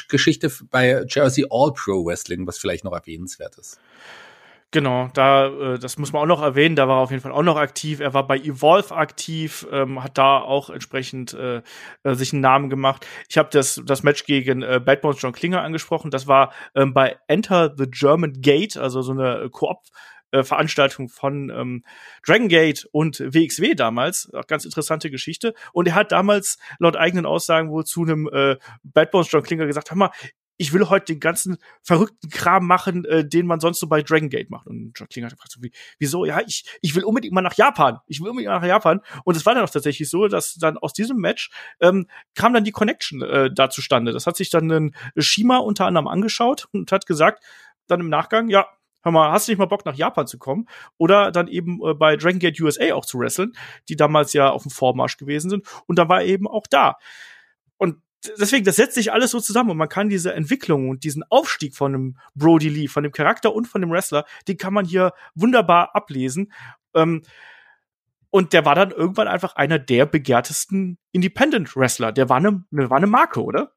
[0.07, 3.79] Geschichte bei Jersey All Pro Wrestling, was vielleicht noch erwähnenswert ist.
[4.71, 7.31] Genau, da, äh, das muss man auch noch erwähnen, da war er auf jeden Fall
[7.31, 7.99] auch noch aktiv.
[8.01, 11.63] Er war bei Evolve aktiv, ähm, hat da auch entsprechend äh,
[12.03, 13.07] äh, sich einen Namen gemacht.
[13.29, 16.11] Ich habe das, das Match gegen äh, Bad Bones John Klinger angesprochen.
[16.11, 19.79] Das war ähm, bei Enter the German Gate, also so eine äh, Koop.
[20.31, 21.83] Äh, Veranstaltung von ähm,
[22.25, 25.55] Dragon Gate und WXW damals, auch ganz interessante Geschichte.
[25.73, 29.65] Und er hat damals laut eigenen Aussagen wohl zu einem äh, Bad Bones John Klinger
[29.65, 30.11] gesagt, hör mal,
[30.57, 34.29] ich will heute den ganzen verrückten Kram machen, äh, den man sonst so bei Dragon
[34.29, 34.67] Gate macht.
[34.67, 36.25] Und John Klinger hat gefragt, so, wie, wieso?
[36.25, 37.99] Ja, ich, ich will unbedingt mal nach Japan.
[38.07, 38.99] Ich will unbedingt mal nach Japan.
[39.23, 42.65] Und es war dann auch tatsächlich so, dass dann aus diesem Match ähm, kam dann
[42.65, 44.11] die Connection äh, da zustande.
[44.11, 47.43] Das hat sich dann ein Shima unter anderem angeschaut und hat gesagt,
[47.87, 48.67] dann im Nachgang, ja,
[49.01, 50.67] hör mal, hast du nicht mal Bock nach Japan zu kommen?
[50.97, 53.53] Oder dann eben äh, bei Dragon Gate USA auch zu wresteln,
[53.87, 55.67] die damals ja auf dem Vormarsch gewesen sind.
[55.87, 56.97] Und da war er eben auch da.
[57.77, 57.97] Und
[58.37, 61.75] deswegen, das setzt sich alles so zusammen und man kann diese Entwicklung und diesen Aufstieg
[61.75, 65.13] von einem Brody Lee, von dem Charakter und von dem Wrestler, den kann man hier
[65.35, 66.51] wunderbar ablesen.
[66.93, 67.23] Ähm,
[68.31, 72.11] und der war dann irgendwann einfach einer der begehrtesten Independent Wrestler.
[72.11, 73.73] Der war eine, war eine Marke, oder?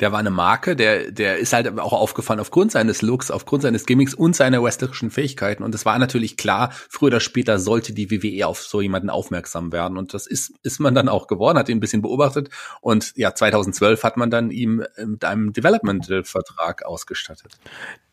[0.00, 3.86] Der war eine Marke, der, der ist halt auch aufgefallen aufgrund seines Looks, aufgrund seines
[3.86, 5.62] Gimmicks und seiner wrestlerischen Fähigkeiten.
[5.62, 9.72] Und es war natürlich klar, früher oder später sollte die WWE auf so jemanden aufmerksam
[9.72, 9.98] werden.
[9.98, 12.50] Und das ist, ist man dann auch geworden, hat ihn ein bisschen beobachtet.
[12.80, 17.58] Und ja, 2012 hat man dann ihm mit einem Development-Vertrag ausgestattet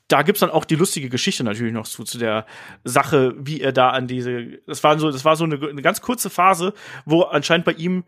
[0.07, 2.45] da gibt's dann auch die lustige Geschichte natürlich noch zu, zu der
[2.83, 6.01] Sache, wie er da an diese, das war so, das war so eine, eine ganz
[6.01, 6.73] kurze Phase,
[7.05, 8.03] wo anscheinend bei ihm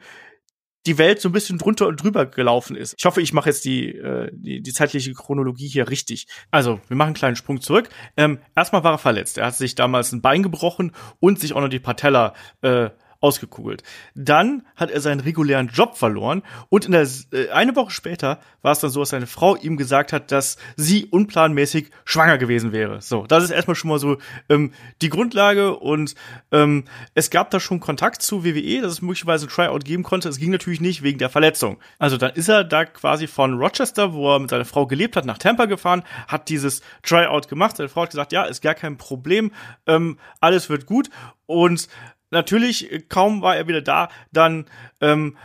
[0.88, 2.96] die Welt so ein bisschen drunter und drüber gelaufen ist.
[2.98, 6.28] Ich hoffe, ich mache jetzt die, äh, die, die zeitliche Chronologie hier richtig.
[6.50, 7.90] Also, wir machen einen kleinen Sprung zurück.
[8.16, 9.38] Ähm, erstmal war er verletzt.
[9.38, 13.84] Er hat sich damals ein Bein gebrochen und sich auch noch die Patella äh, ausgekugelt.
[14.16, 18.72] Dann hat er seinen regulären Job verloren und in der, äh, eine Woche später war
[18.72, 23.02] es dann so, dass seine Frau ihm gesagt hat, dass sie unplanmäßig schwanger gewesen wäre.
[23.02, 24.18] So, das ist erstmal schon mal so
[24.50, 26.16] ähm, die Grundlage und
[26.52, 30.30] ähm, es gab da schon Kontakt zu WWE, dass es möglicherweise ein Tryout geben konnte.
[30.30, 31.78] Es ging natürlich nicht wegen der Verletzung.
[32.00, 35.26] Also dann ist er da quasi von Rochester, wo er mit seiner Frau gelebt hat,
[35.26, 37.78] nach Tampa gefahren, hat dieses Tryout gemacht.
[37.78, 39.52] Seine Frau hat gesagt, ja, ist gar kein Problem,
[39.86, 41.10] ähm, alles wird gut
[41.46, 41.88] und
[42.32, 44.66] natürlich, äh, kaum war er wieder da, dann
[45.02, 45.38] ähm,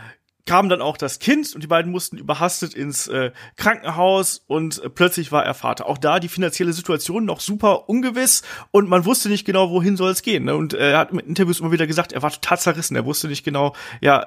[0.45, 4.91] kam dann auch das Kind und die beiden mussten überhastet ins äh, Krankenhaus und äh,
[4.91, 5.87] plötzlich war er Vater.
[5.87, 10.11] Auch da die finanzielle Situation noch super ungewiss und man wusste nicht genau, wohin soll
[10.11, 10.45] es gehen.
[10.45, 10.57] Ne?
[10.57, 12.97] Und äh, er hat mit Interviews immer wieder gesagt, er war total zerrissen.
[12.97, 14.27] Er wusste nicht genau, ja,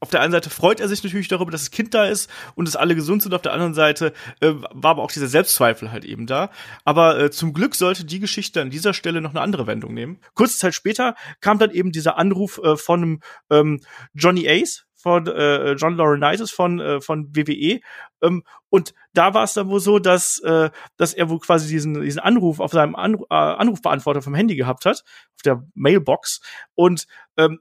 [0.00, 2.68] auf der einen Seite freut er sich natürlich darüber, dass das Kind da ist und
[2.68, 3.32] dass alle gesund sind.
[3.34, 6.50] Auf der anderen Seite äh, war aber auch dieser Selbstzweifel halt eben da.
[6.84, 10.20] Aber äh, zum Glück sollte die Geschichte an dieser Stelle noch eine andere Wendung nehmen.
[10.34, 13.80] Kurze Zeit später kam dann eben dieser Anruf äh, von einem ähm,
[14.12, 17.80] Johnny Ace, von äh, John Laurinaitis von äh, von WWE
[18.22, 22.00] ähm, und da war es dann wohl so, dass äh, dass er wohl quasi diesen
[22.00, 25.04] diesen Anruf auf seinem Anru äh, Anrufbeantworter vom Handy gehabt hat
[25.34, 26.40] auf der Mailbox
[26.74, 27.60] und ähm,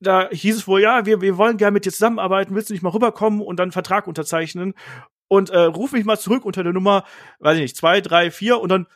[0.00, 2.82] da hieß es wohl, ja, wir, wir wollen gerne mit dir zusammenarbeiten, willst du nicht
[2.82, 4.74] mal rüberkommen und dann einen Vertrag unterzeichnen?
[5.28, 7.04] Und äh, ruf mich mal zurück unter der Nummer,
[7.40, 8.86] weiß ich nicht, zwei, drei, vier und dann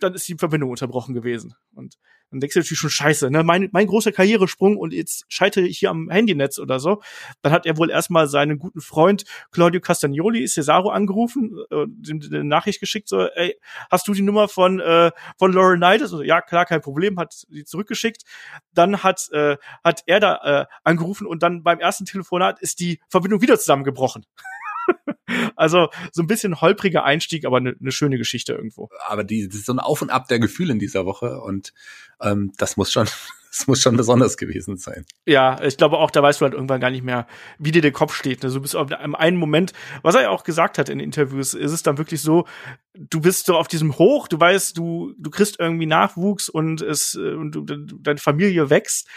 [0.00, 1.54] dann ist die Verbindung unterbrochen gewesen.
[1.74, 1.96] Und
[2.30, 3.42] dann denkst du natürlich schon scheiße, ne?
[3.42, 7.02] Mein, mein großer Karrieresprung und jetzt scheitere ich hier am Handynetz oder so.
[7.42, 12.44] Dann hat er wohl erstmal seinen guten Freund Claudio Castagnoli, Cesaro, angerufen, äh, dem eine
[12.44, 13.56] Nachricht geschickt, so, ey,
[13.90, 16.10] hast du die Nummer von, äh, von Laurinaitis?
[16.10, 18.22] So, ja, klar, kein Problem, hat sie zurückgeschickt.
[18.74, 23.00] Dann hat, äh, hat er da äh, angerufen und dann beim ersten Telefonat ist die
[23.08, 24.24] Verbindung wieder zusammengebrochen.
[25.56, 28.88] Also so ein bisschen holpriger Einstieg, aber eine ne schöne Geschichte irgendwo.
[29.06, 31.72] Aber die, das ist so ein Auf und Ab der Gefühle in dieser Woche und
[32.20, 33.08] ähm, das muss schon
[33.50, 35.04] das muss schon besonders gewesen sein.
[35.26, 37.26] Ja, ich glaube auch, da weißt du halt irgendwann gar nicht mehr,
[37.58, 38.42] wie dir der Kopf steht.
[38.42, 38.50] Ne?
[38.50, 41.72] Du bist auf einem einen Moment, was er ja auch gesagt hat in Interviews, ist
[41.72, 42.46] es dann wirklich so,
[42.94, 47.16] du bist so auf diesem Hoch, du weißt, du, du kriegst irgendwie Nachwuchs und es,
[47.16, 49.08] äh, und du, deine Familie wächst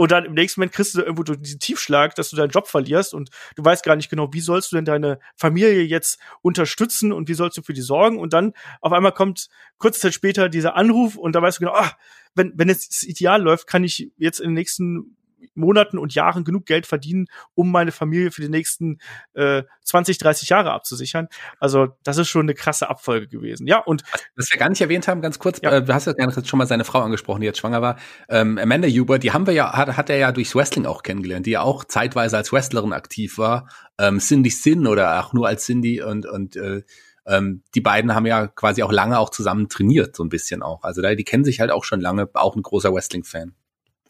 [0.00, 3.12] und dann im nächsten Moment kriegst du irgendwo diesen Tiefschlag, dass du deinen Job verlierst
[3.12, 7.28] und du weißt gar nicht genau, wie sollst du denn deine Familie jetzt unterstützen und
[7.28, 8.18] wie sollst du für die sorgen.
[8.18, 11.74] Und dann auf einmal kommt kurze Zeit später dieser Anruf und da weißt du genau,
[11.74, 11.92] ah,
[12.34, 15.18] wenn, wenn jetzt das Ideal läuft, kann ich jetzt in den nächsten
[15.54, 18.98] Monaten und Jahren genug Geld verdienen, um meine Familie für die nächsten
[19.34, 21.28] äh, 20, 30 Jahre abzusichern.
[21.58, 23.66] Also das ist schon eine krasse Abfolge gewesen.
[23.66, 24.02] Ja, und
[24.36, 25.70] was wir gar nicht erwähnt haben, ganz kurz, ja.
[25.72, 27.96] äh, du hast ja schon mal seine Frau angesprochen, die jetzt schwanger war,
[28.28, 31.46] ähm, Amanda Huber, die haben wir ja, hat, hat er ja durchs Wrestling auch kennengelernt,
[31.46, 35.66] die ja auch zeitweise als Wrestlerin aktiv war, ähm, Cindy Sin oder auch nur als
[35.66, 36.82] Cindy und und äh,
[37.26, 40.82] ähm, die beiden haben ja quasi auch lange auch zusammen trainiert, so ein bisschen auch.
[40.82, 43.54] Also da, die kennen sich halt auch schon lange, auch ein großer Wrestling-Fan.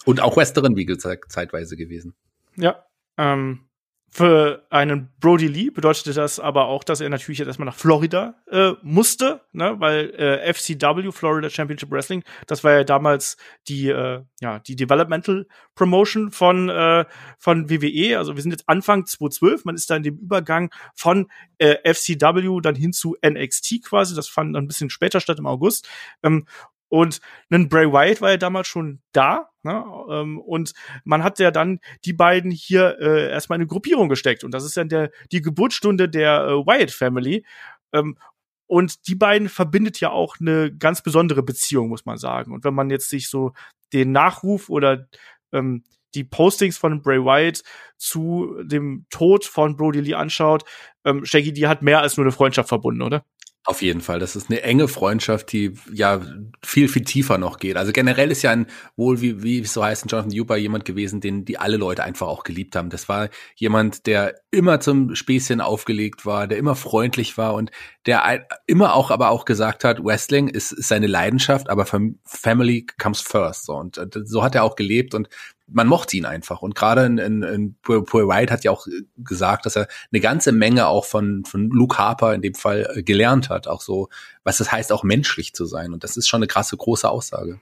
[0.05, 2.15] Und auch Westerin, wie gesagt, zeitweise gewesen.
[2.57, 2.85] Ja,
[3.17, 3.71] ähm,
[4.13, 8.35] für einen Brody Lee bedeutete das aber auch, dass er natürlich jetzt erstmal nach Florida
[8.51, 13.37] äh, musste, ne, weil äh, FCW, Florida Championship Wrestling, das war ja damals
[13.69, 15.47] die, äh, ja, die Developmental
[15.77, 17.05] Promotion von, äh,
[17.39, 18.19] von WWE.
[18.19, 22.61] Also wir sind jetzt Anfang 2012, man ist da in dem Übergang von äh, FCW
[22.63, 24.17] dann hin zu NXT quasi.
[24.17, 25.89] Das fand dann ein bisschen später statt im August.
[26.25, 26.47] Ähm,
[26.91, 27.21] und
[27.51, 29.49] ein Bray Wyatt war ja damals schon da.
[29.63, 29.85] Ne?
[30.11, 30.73] Ähm, und
[31.05, 34.43] man hat ja dann die beiden hier äh, erstmal in eine Gruppierung gesteckt.
[34.43, 37.47] Und das ist dann der, die Geburtsstunde der äh, Wyatt Family.
[37.93, 38.19] Ähm,
[38.67, 42.53] und die beiden verbindet ja auch eine ganz besondere Beziehung, muss man sagen.
[42.53, 43.53] Und wenn man jetzt sich so
[43.93, 45.07] den Nachruf oder
[45.53, 45.85] ähm,
[46.15, 47.63] die Postings von Bray Wyatt
[47.99, 50.65] zu dem Tod von Brody Lee anschaut,
[51.05, 53.25] ähm, Shaggy, die hat mehr als nur eine Freundschaft verbunden, oder?
[53.67, 54.19] Auf jeden Fall.
[54.19, 56.23] Das ist eine enge Freundschaft, die ja
[56.65, 57.77] viel, viel tiefer noch geht.
[57.77, 61.45] Also generell ist ja ein wohl, wie, wie so heißt, Jonathan Huber jemand gewesen, den
[61.45, 62.89] die alle Leute einfach auch geliebt haben.
[62.89, 67.71] Das war jemand, der immer zum Späßchen aufgelegt war, der immer freundlich war und
[68.07, 71.85] der immer auch aber auch gesagt hat, Wrestling ist, ist seine Leidenschaft, aber
[72.25, 73.67] Family comes first.
[73.67, 73.75] So.
[73.75, 75.29] Und äh, so hat er auch gelebt und
[75.73, 76.63] man mochte ihn einfach.
[76.63, 80.53] Und gerade in, in, in Paul White hat ja auch gesagt, dass er eine ganze
[80.53, 83.69] Menge auch von, von Luke Harper in dem Fall äh, gelernt hat.
[83.69, 84.09] Auch so,
[84.45, 85.93] was das heißt, auch menschlich zu sein.
[85.93, 87.61] Und das ist schon eine krasse, große Aussage.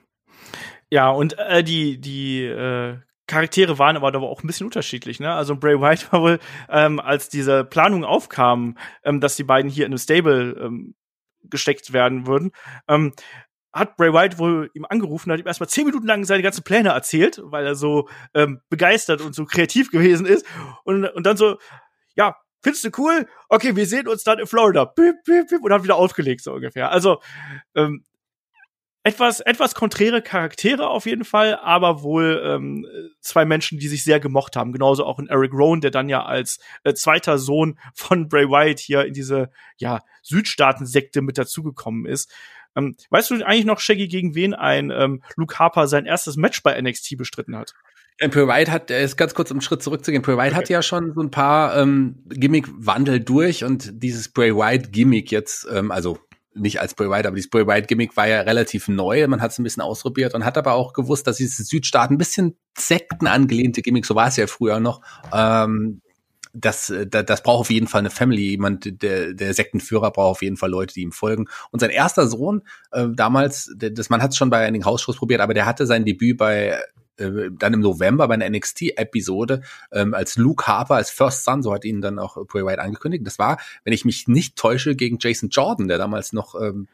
[0.91, 2.97] Ja, und äh, die, die äh,
[3.27, 5.21] Charaktere waren aber, aber auch ein bisschen unterschiedlich.
[5.21, 5.33] Ne?
[5.33, 6.39] Also Bray White war wohl,
[6.71, 10.95] ähm, als diese Planung aufkam, ähm, dass die beiden hier in einem Stable ähm,
[11.45, 12.51] gesteckt werden würden,
[12.89, 13.13] ähm,
[13.79, 16.91] hat Bray Wyatt wohl ihm angerufen, hat ihm erstmal zehn Minuten lang seine ganzen Pläne
[16.91, 20.47] erzählt, weil er so ähm, begeistert und so kreativ gewesen ist.
[20.85, 21.59] Und, und dann so,
[22.15, 23.27] ja, findest du cool?
[23.49, 24.85] Okay, wir sehen uns dann in Florida.
[24.87, 26.91] Piep, piep, piep, und hat wieder aufgelegt, so ungefähr.
[26.91, 27.21] Also,
[27.75, 28.05] ähm,
[29.05, 32.87] etwas, etwas konträre Charaktere auf jeden Fall, aber wohl ähm,
[33.21, 34.73] zwei Menschen, die sich sehr gemocht haben.
[34.73, 38.81] Genauso auch in Eric Rowan, der dann ja als äh, zweiter Sohn von Bray Wyatt
[38.81, 42.31] hier in diese ja, Südstaaten-Sekte mit dazugekommen ist.
[42.77, 46.63] Ähm, weißt du eigentlich noch, Shaggy, gegen wen ein ähm, Luke Harper sein erstes Match
[46.63, 47.75] bei NXT bestritten hat?
[48.27, 50.23] Bray White hat, er ist ganz kurz um Schritt zurückzugehen.
[50.23, 50.57] Bray White okay.
[50.57, 55.93] hat ja schon so ein paar ähm, Gimmick-Wandel durch und dieses Bray White-Gimmick jetzt, ähm,
[55.93, 56.19] also
[56.53, 59.25] nicht als Bray White, aber dieses Bray White-Gimmick war ja relativ neu.
[59.29, 62.19] Man hat es ein bisschen ausprobiert und hat aber auch gewusst, dass dieses Südstaaten ein
[62.19, 65.01] bisschen Sekten angelehnte Gimmick, so war es ja früher noch,
[65.33, 66.01] ähm,
[66.61, 68.51] das, äh, das, das braucht auf jeden Fall eine Family.
[68.51, 71.47] Jemand, der, der Sektenführer braucht auf jeden Fall Leute, die ihm folgen.
[71.71, 75.41] Und sein erster Sohn, äh, damals, das man hat es schon bei einigen Hausschuss probiert,
[75.41, 76.79] aber der hatte sein Debüt bei
[77.19, 81.73] äh, dann im November bei einer NXT-Episode ähm, als Luke Harper, als First Son, so
[81.73, 83.27] hat ihn dann auch Bray White angekündigt.
[83.27, 86.89] Das war, wenn ich mich nicht täusche, gegen Jason Jordan, der damals noch ähm,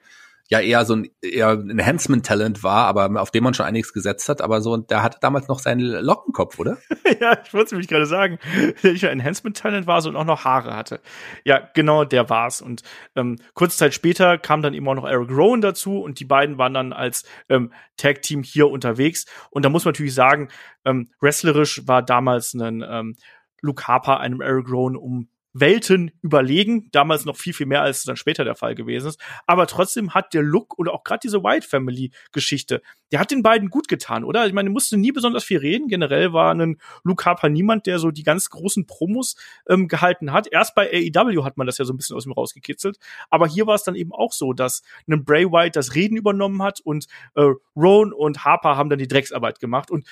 [0.48, 4.42] ja eher so ein eher Enhancement-Talent war, aber auf dem man schon einiges gesetzt hat,
[4.42, 6.76] aber so, der hatte damals noch seinen Lockenkopf, oder?
[7.20, 8.38] ja, ich wollte es nämlich gerade sagen,
[8.82, 11.00] der Enhancement-Talent war so und auch noch Haare hatte.
[11.44, 12.60] Ja, genau, der war's.
[12.60, 12.82] Und
[13.16, 16.58] ähm, kurze Zeit später kam dann eben auch noch Eric Rowan dazu und die beiden
[16.58, 19.24] waren dann als ähm, Tag-Team hier unterwegs.
[19.50, 20.48] Und da muss man natürlich sagen,
[20.84, 23.16] ähm, wrestlerisch war damals ein ähm,
[23.62, 26.90] Luke Harper einem Eric Rowan um Welten überlegen.
[26.90, 29.20] Damals noch viel, viel mehr, als es dann später der Fall gewesen ist.
[29.46, 32.82] Aber trotzdem hat der Look und auch gerade diese White Family Geschichte,
[33.12, 34.46] der hat den beiden gut getan, oder?
[34.46, 35.86] Ich meine, musste nie besonders viel reden.
[35.86, 39.36] Generell war ein Luke Harper niemand, der so die ganz großen Promos
[39.68, 40.48] ähm, gehalten hat.
[40.48, 42.98] Erst bei AEW hat man das ja so ein bisschen aus ihm rausgekitzelt.
[43.30, 46.62] Aber hier war es dann eben auch so, dass ein Bray White das Reden übernommen
[46.62, 47.46] hat und äh,
[47.76, 49.92] Roan und Harper haben dann die Drecksarbeit gemacht.
[49.92, 50.04] Und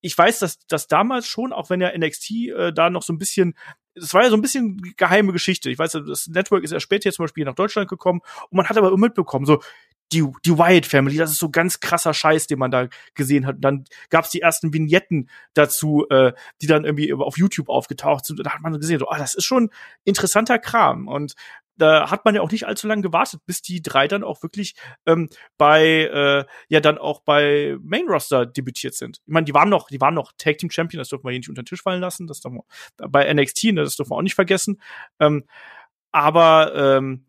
[0.00, 3.18] ich weiß, dass dass damals schon, auch wenn ja NXT äh, da noch so ein
[3.18, 3.54] bisschen,
[4.00, 5.70] es war ja so ein bisschen geheime Geschichte.
[5.70, 8.20] Ich weiß, das Network ist ja später jetzt zum Beispiel nach Deutschland gekommen
[8.50, 9.60] und man hat aber mitbekommen, so
[10.12, 13.56] die, die Wyatt Family, das ist so ganz krasser Scheiß, den man da gesehen hat.
[13.56, 16.32] Und dann gab's die ersten Vignetten dazu, äh,
[16.62, 18.40] die dann irgendwie auf YouTube aufgetaucht sind.
[18.40, 19.70] Und da hat man gesehen, so, ah, das ist schon
[20.04, 21.08] interessanter Kram.
[21.08, 21.34] Und
[21.78, 24.74] da hat man ja auch nicht allzu lange gewartet, bis die drei dann auch wirklich
[25.06, 29.20] ähm, bei äh, ja dann auch bei Main Roster debütiert sind.
[29.26, 31.40] Ich meine, die waren noch, die waren noch Tag Team Champion, das dürfen wir hier
[31.40, 32.26] nicht unter den Tisch fallen lassen.
[32.26, 32.64] Das wir,
[33.08, 34.80] bei NXT, ne, das dürfen wir auch nicht vergessen.
[35.20, 35.44] Ähm,
[36.12, 37.24] aber ähm,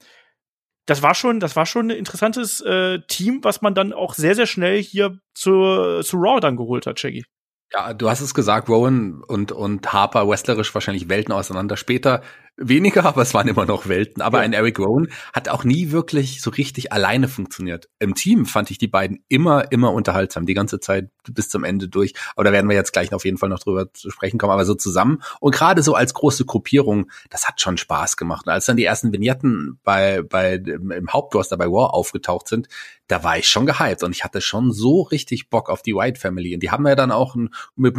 [0.86, 4.36] das war schon, das war schon ein interessantes äh, Team, was man dann auch sehr,
[4.36, 7.26] sehr schnell hier zu, zu Raw dann geholt hat, Shaggy.
[7.72, 11.78] Ja, du hast es gesagt, Rowan und, und Harper wrestlerisch wahrscheinlich Welten auseinander.
[11.78, 12.24] Später
[12.60, 14.22] weniger, aber es waren immer noch Welten.
[14.22, 14.44] Aber ja.
[14.44, 17.90] ein Eric Rowan hat auch nie wirklich so richtig alleine funktioniert.
[18.00, 21.88] Im Team fand ich die beiden immer, immer unterhaltsam, die ganze Zeit bis zum Ende
[21.88, 22.14] durch.
[22.36, 24.52] Aber da werden wir jetzt gleich auf jeden Fall noch drüber zu sprechen kommen.
[24.52, 28.46] Aber so zusammen und gerade so als große Gruppierung, das hat schon Spaß gemacht.
[28.46, 32.68] Und als dann die ersten Vignetten bei, bei, im Hauptroster bei War aufgetaucht sind,
[33.08, 36.20] da war ich schon gehypt und ich hatte schon so richtig Bock auf die White
[36.20, 36.54] Family.
[36.54, 37.50] Und die haben ja dann auch, ein,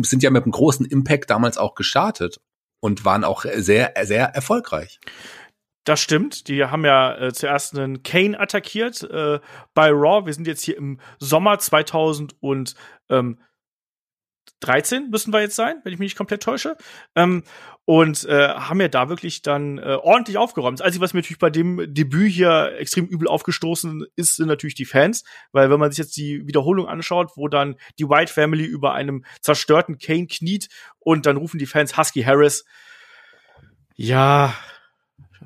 [0.02, 2.40] sind ja mit einem großen Impact damals auch gestartet
[2.80, 5.00] und waren auch sehr, sehr erfolgreich.
[5.84, 6.48] Das stimmt.
[6.48, 9.40] Die haben ja äh, zuerst einen Kane attackiert äh,
[9.74, 10.26] bei Raw.
[10.26, 12.74] Wir sind jetzt hier im Sommer 2000 und
[13.08, 13.38] ähm,
[14.61, 16.76] 13 müssen wir jetzt sein, wenn ich mich nicht komplett täusche.
[17.14, 17.42] Ähm,
[17.84, 20.78] und äh, haben ja da wirklich dann äh, ordentlich aufgeräumt.
[20.78, 24.76] Das Einzige, was mir natürlich bei dem Debüt hier extrem übel aufgestoßen ist, sind natürlich
[24.76, 25.24] die Fans.
[25.50, 29.24] Weil wenn man sich jetzt die Wiederholung anschaut, wo dann die White Family über einem
[29.40, 30.68] zerstörten Kane kniet
[31.00, 32.64] und dann rufen die Fans Husky Harris.
[33.96, 34.54] Ja,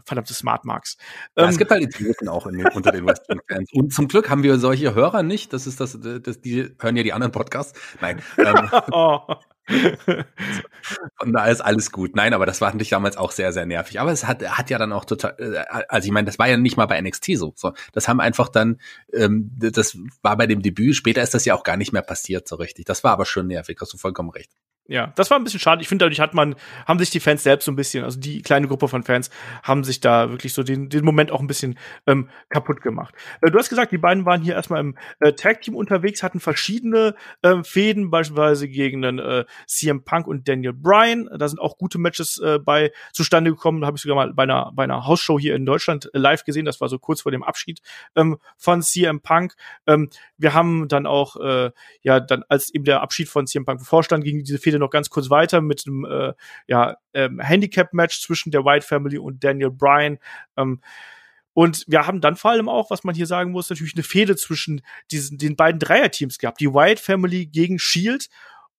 [0.04, 0.96] verdammte Smart Marks.
[1.36, 3.70] Ja, ähm, es gibt halt Idioten auch in, unter den Wrestling-Fans.
[3.72, 5.52] Und zum Glück haben wir solche Hörer nicht.
[5.52, 7.78] Das ist das, das die hören ja die anderen Podcasts.
[8.00, 8.22] Nein.
[8.38, 9.20] Ähm, oh.
[11.18, 12.14] Von daher ist alles gut.
[12.16, 14.00] Nein, aber das war natürlich damals auch sehr, sehr nervig.
[14.00, 16.56] Aber es hat, hat ja dann auch total, äh, also ich meine, das war ja
[16.56, 17.52] nicht mal bei NXT so.
[17.56, 18.78] so das haben einfach dann,
[19.12, 22.46] ähm, das war bei dem Debüt, später ist das ja auch gar nicht mehr passiert
[22.46, 22.84] so richtig.
[22.84, 24.50] Das war aber schon nervig, hast du vollkommen recht.
[24.86, 25.80] Ja, das war ein bisschen schade.
[25.80, 26.56] Ich finde, dadurch hat man,
[26.86, 29.30] haben sich die Fans selbst so ein bisschen, also die kleine Gruppe von Fans,
[29.62, 33.14] haben sich da wirklich so den, den Moment auch ein bisschen ähm, kaputt gemacht.
[33.40, 37.14] Äh, du hast gesagt, die beiden waren hier erstmal im äh, Tag-Team unterwegs, hatten verschiedene
[37.40, 41.30] äh, Fäden, beispielsweise gegen den äh, CM Punk und Daniel Bryan.
[41.34, 43.80] Da sind auch gute Matches äh, bei zustande gekommen.
[43.80, 46.44] Da habe ich sogar mal bei einer, bei einer Hausshow hier in Deutschland äh, live
[46.44, 46.66] gesehen.
[46.66, 47.80] Das war so kurz vor dem Abschied
[48.16, 49.54] ähm, von CM Punk.
[49.86, 51.70] Ähm, wir haben dann auch, äh,
[52.02, 54.90] ja, dann als eben der Abschied von CM Punk bevorstand, gegen diese Fäden Fehde noch
[54.90, 56.32] ganz kurz weiter mit einem äh,
[56.66, 60.18] ja, ähm, Handicap-Match zwischen der White Family und Daniel Bryan.
[60.56, 60.80] Ähm,
[61.52, 64.34] und wir haben dann vor allem auch, was man hier sagen muss, natürlich eine Fehde
[64.34, 66.60] zwischen diesen, den beiden Dreierteams gehabt.
[66.60, 68.28] Die White Family gegen Shield.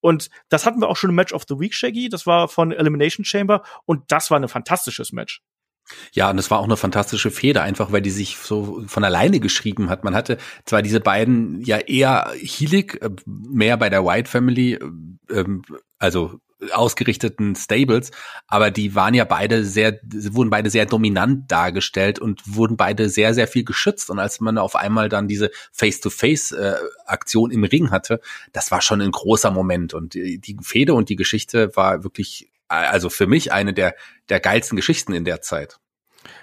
[0.01, 2.09] Und das hatten wir auch schon im Match of the Week, Shaggy.
[2.09, 3.63] Das war von Elimination Chamber.
[3.85, 5.41] Und das war ein fantastisches Match.
[6.13, 9.39] Ja, und es war auch eine fantastische Feder, einfach weil die sich so von alleine
[9.39, 10.03] geschrieben hat.
[10.03, 14.89] Man hatte zwar diese beiden ja eher heelig, äh, mehr bei der White Family, äh,
[15.29, 15.63] ähm,
[15.99, 16.39] also
[16.71, 18.11] ausgerichteten Stables,
[18.47, 23.33] aber die waren ja beide sehr, wurden beide sehr dominant dargestellt und wurden beide sehr,
[23.33, 24.09] sehr viel geschützt.
[24.09, 28.21] Und als man auf einmal dann diese Face-to-Face-Aktion im Ring hatte,
[28.53, 29.93] das war schon ein großer Moment.
[29.93, 33.95] Und die, die Fehde und die Geschichte war wirklich also für mich eine der,
[34.29, 35.79] der geilsten Geschichten in der Zeit.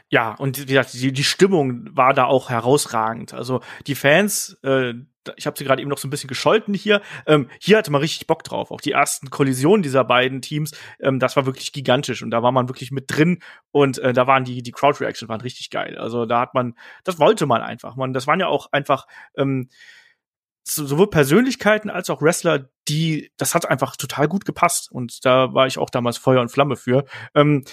[0.08, 3.32] Ja, und wie gesagt, die, die Stimmung war da auch herausragend.
[3.32, 4.94] Also die Fans, äh,
[5.36, 7.00] ich habe sie gerade eben noch so ein bisschen gescholten hier.
[7.26, 8.70] Ähm, hier hatte man richtig Bock drauf.
[8.70, 12.52] Auch die ersten Kollisionen dieser beiden Teams, ähm, das war wirklich gigantisch und da war
[12.52, 13.38] man wirklich mit drin
[13.70, 15.96] und äh, da waren die die Crowd Reaction waren richtig geil.
[15.96, 17.96] Also da hat man, das wollte man einfach.
[17.96, 19.06] Man, das waren ja auch einfach
[19.36, 19.70] ähm,
[20.64, 24.90] sowohl Persönlichkeiten als auch Wrestler, die, das hat einfach total gut gepasst.
[24.90, 27.04] Und da war ich auch damals Feuer und Flamme für.
[27.34, 27.64] Ähm,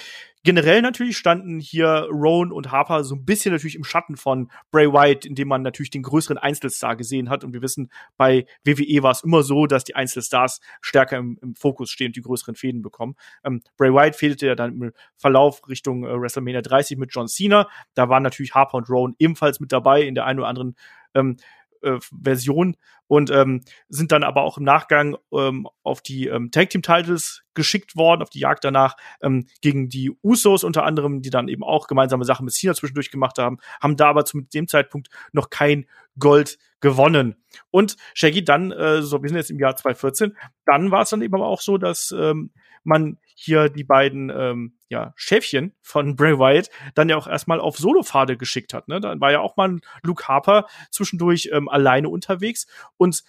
[0.44, 4.88] generell natürlich standen hier Rowan und Harper so ein bisschen natürlich im Schatten von Bray
[4.88, 7.44] Wyatt, indem man natürlich den größeren Einzelstar gesehen hat.
[7.44, 11.56] Und wir wissen, bei WWE war es immer so, dass die Einzelstars stärker im, im
[11.56, 13.16] Fokus stehen und die größeren Fäden bekommen.
[13.44, 17.68] Ähm, Bray Wyatt fehlte ja dann im Verlauf Richtung äh, WrestleMania 30 mit John Cena.
[17.96, 20.76] Da waren natürlich Harper und Rowan ebenfalls mit dabei in der einen oder anderen
[21.16, 21.38] ähm,
[21.82, 22.76] äh, Version
[23.08, 27.42] und ähm, sind dann aber auch im Nachgang ähm, auf die ähm, Tag Team Titles
[27.54, 31.64] geschickt worden, auf die Jagd danach ähm, gegen die Usos unter anderem, die dann eben
[31.64, 35.50] auch gemeinsame Sachen mit Cena zwischendurch gemacht haben, haben da aber zu dem Zeitpunkt noch
[35.50, 35.86] kein
[36.20, 37.36] Gold gewonnen.
[37.72, 41.22] Und Shaggy dann, äh, so wir sind jetzt im Jahr 2014, dann war es dann
[41.22, 42.52] eben aber auch so, dass ähm,
[42.84, 47.78] man hier die beiden ähm, ja, Schäfchen von Bray Wyatt dann ja auch erstmal auf
[47.78, 48.88] Solopfade geschickt hat.
[48.88, 49.00] Ne?
[49.00, 52.68] Dann war ja auch mal Luke Harper zwischendurch ähm, alleine unterwegs
[52.98, 53.24] und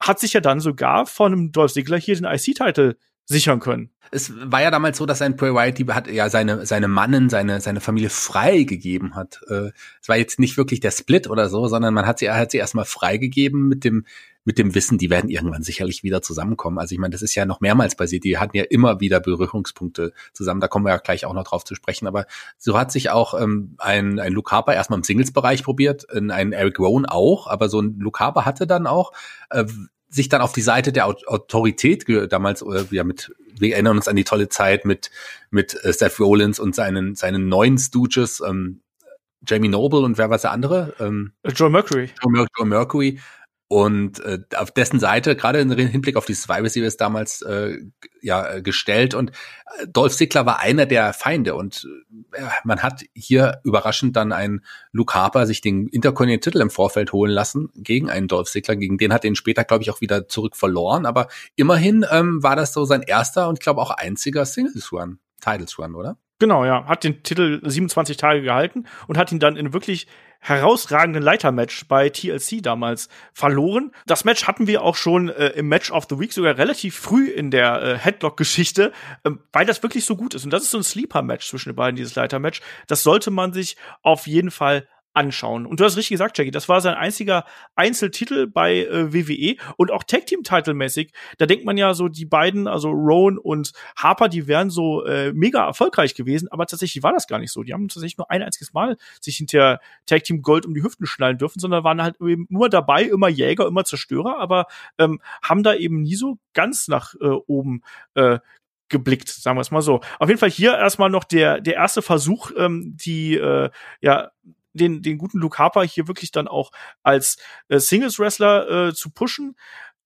[0.00, 2.94] hat sich ja dann sogar von einem Dolph Ziggler hier den IC-Titel
[3.28, 3.90] sichern können.
[4.10, 7.60] Es war ja damals so, dass ein Bray Wyatt hat ja seine seine Mannen, seine
[7.60, 9.40] seine Familie freigegeben hat.
[9.48, 9.70] Äh,
[10.00, 12.56] es war jetzt nicht wirklich der Split oder so, sondern man hat sie hat sie
[12.56, 14.06] erstmal freigegeben mit dem
[14.48, 16.78] mit dem Wissen, die werden irgendwann sicherlich wieder zusammenkommen.
[16.78, 18.24] Also ich meine, das ist ja noch mehrmals passiert.
[18.24, 20.62] Die hatten ja immer wieder Berührungspunkte zusammen.
[20.62, 22.06] Da kommen wir ja gleich auch noch drauf zu sprechen.
[22.06, 22.24] Aber
[22.56, 26.78] so hat sich auch ähm, ein, ein Luke Harper erstmal im Singles-Bereich probiert, ein Eric
[26.78, 27.46] Rowan auch.
[27.46, 29.12] Aber so ein Luke Harper hatte dann auch
[29.50, 29.66] äh,
[30.08, 34.16] sich dann auf die Seite der Autorität damals äh, ja mit wir erinnern uns an
[34.16, 35.10] die tolle Zeit mit
[35.50, 38.80] mit äh, Seth Rollins und seinen seinen neuen Stooges ähm,
[39.46, 40.94] Jamie Noble und wer war der andere?
[40.98, 42.10] Ähm, Joe Mercury.
[42.22, 43.20] Joe, Joe Mercury
[43.68, 47.78] und äh, auf dessen Seite, gerade im Hinblick auf die Survivor Series damals äh,
[48.22, 49.14] ja gestellt.
[49.14, 51.54] Und äh, Dolph Ziggler war einer der Feinde.
[51.54, 51.86] Und
[52.32, 57.12] äh, man hat hier überraschend dann einen Luke Harper sich den Intercontinental Titel im Vorfeld
[57.12, 60.00] holen lassen gegen einen Dolph Ziggler, gegen den hat er ihn später glaube ich auch
[60.00, 64.46] wieder zurück verloren, aber immerhin ähm, war das so sein erster und glaube auch einziger
[64.46, 66.16] Singles Run, Titles Run, oder?
[66.38, 70.06] Genau, ja, hat den Titel 27 Tage gehalten und hat ihn dann in wirklich
[70.40, 73.90] herausragenden Leitermatch bei TLC damals verloren.
[74.06, 77.28] Das Match hatten wir auch schon äh, im Match of the Week sogar relativ früh
[77.28, 78.92] in der äh, Headlock-Geschichte,
[79.24, 80.44] äh, weil das wirklich so gut ist.
[80.44, 82.60] Und das ist so ein Sleeper-Match zwischen den beiden, dieses Leitermatch.
[82.86, 84.86] Das sollte man sich auf jeden Fall
[85.18, 85.66] anschauen.
[85.66, 87.44] Und du hast richtig gesagt, Jackie, das war sein einziger
[87.74, 91.12] Einzeltitel bei äh, WWE und auch Tag Team Title mäßig.
[91.38, 95.32] Da denkt man ja so, die beiden, also Rowan und Harper, die wären so äh,
[95.32, 97.64] mega erfolgreich gewesen, aber tatsächlich war das gar nicht so.
[97.64, 101.06] Die haben tatsächlich nur ein einziges Mal sich hinter Tag Team Gold um die Hüften
[101.06, 104.66] schnallen dürfen, sondern waren halt eben nur dabei, immer Jäger, immer Zerstörer, aber
[104.98, 107.82] ähm, haben da eben nie so ganz nach äh, oben
[108.14, 108.38] äh,
[108.88, 110.00] geblickt, sagen wir es mal so.
[110.18, 114.30] Auf jeden Fall hier erstmal noch der der erste Versuch, ähm, die äh, ja
[114.78, 116.70] den, den guten Luke Harper hier wirklich dann auch
[117.02, 117.36] als
[117.68, 119.56] äh, Singles-Wrestler äh, zu pushen,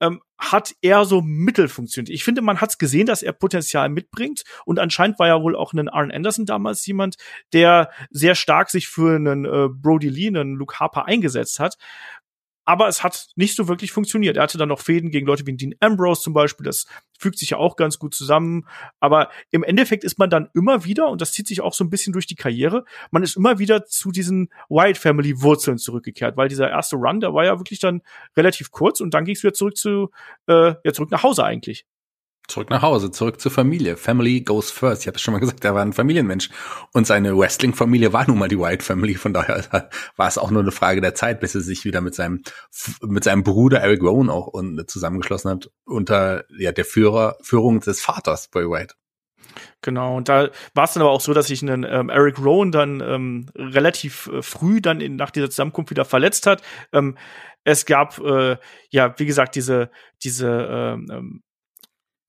[0.01, 2.13] ähm, hat er so mittel funktioniert.
[2.13, 5.55] Ich finde, man hat es gesehen, dass er Potenzial mitbringt und anscheinend war ja wohl
[5.55, 7.15] auch ein Arn Anderson damals jemand,
[7.53, 11.77] der sehr stark sich für einen äh, Brody Lee, einen Luke Harper eingesetzt hat
[12.65, 14.37] aber es hat nicht so wirklich funktioniert.
[14.37, 16.65] Er hatte dann noch Fäden gegen Leute wie Dean Ambrose zum Beispiel.
[16.65, 16.87] Das
[17.19, 18.67] fügt sich ja auch ganz gut zusammen.
[19.01, 21.91] Aber im Endeffekt ist man dann immer wieder, und das zieht sich auch so ein
[21.91, 26.49] bisschen durch die Karriere, man ist immer wieder zu diesen Wyatt Family Wurzeln zurückgekehrt, weil
[26.49, 28.03] dieser erste Run, der war ja wirklich dann
[28.37, 30.11] relativ kurz und dann ging es wieder zurück zu,
[30.47, 31.85] äh, ja, zurück nach Hause eigentlich.
[32.53, 33.97] Zurück nach Hause, zurück zur Familie.
[33.97, 35.01] Family goes first.
[35.01, 36.51] Ich habe es schon mal gesagt, er war ein Familienmensch.
[36.93, 39.15] Und seine Wrestling-Familie war nun mal die White Family.
[39.15, 39.65] Von daher
[40.17, 42.43] war es auch nur eine Frage der Zeit, bis er sich wieder mit seinem,
[43.01, 44.53] mit seinem Bruder Eric Rowan auch
[44.87, 48.97] zusammengeschlossen hat, unter ja, der Führer, Führung des Vaters Bray White.
[49.81, 52.71] Genau, und da war es dann aber auch so, dass sich ein ähm, Eric Rowan
[52.71, 56.61] dann ähm, relativ äh, früh dann in, nach dieser Zusammenkunft wieder verletzt hat.
[56.93, 57.17] Ähm,
[57.65, 58.59] es gab äh,
[58.91, 59.91] ja, wie gesagt, diese
[60.23, 61.43] diese ähm, ähm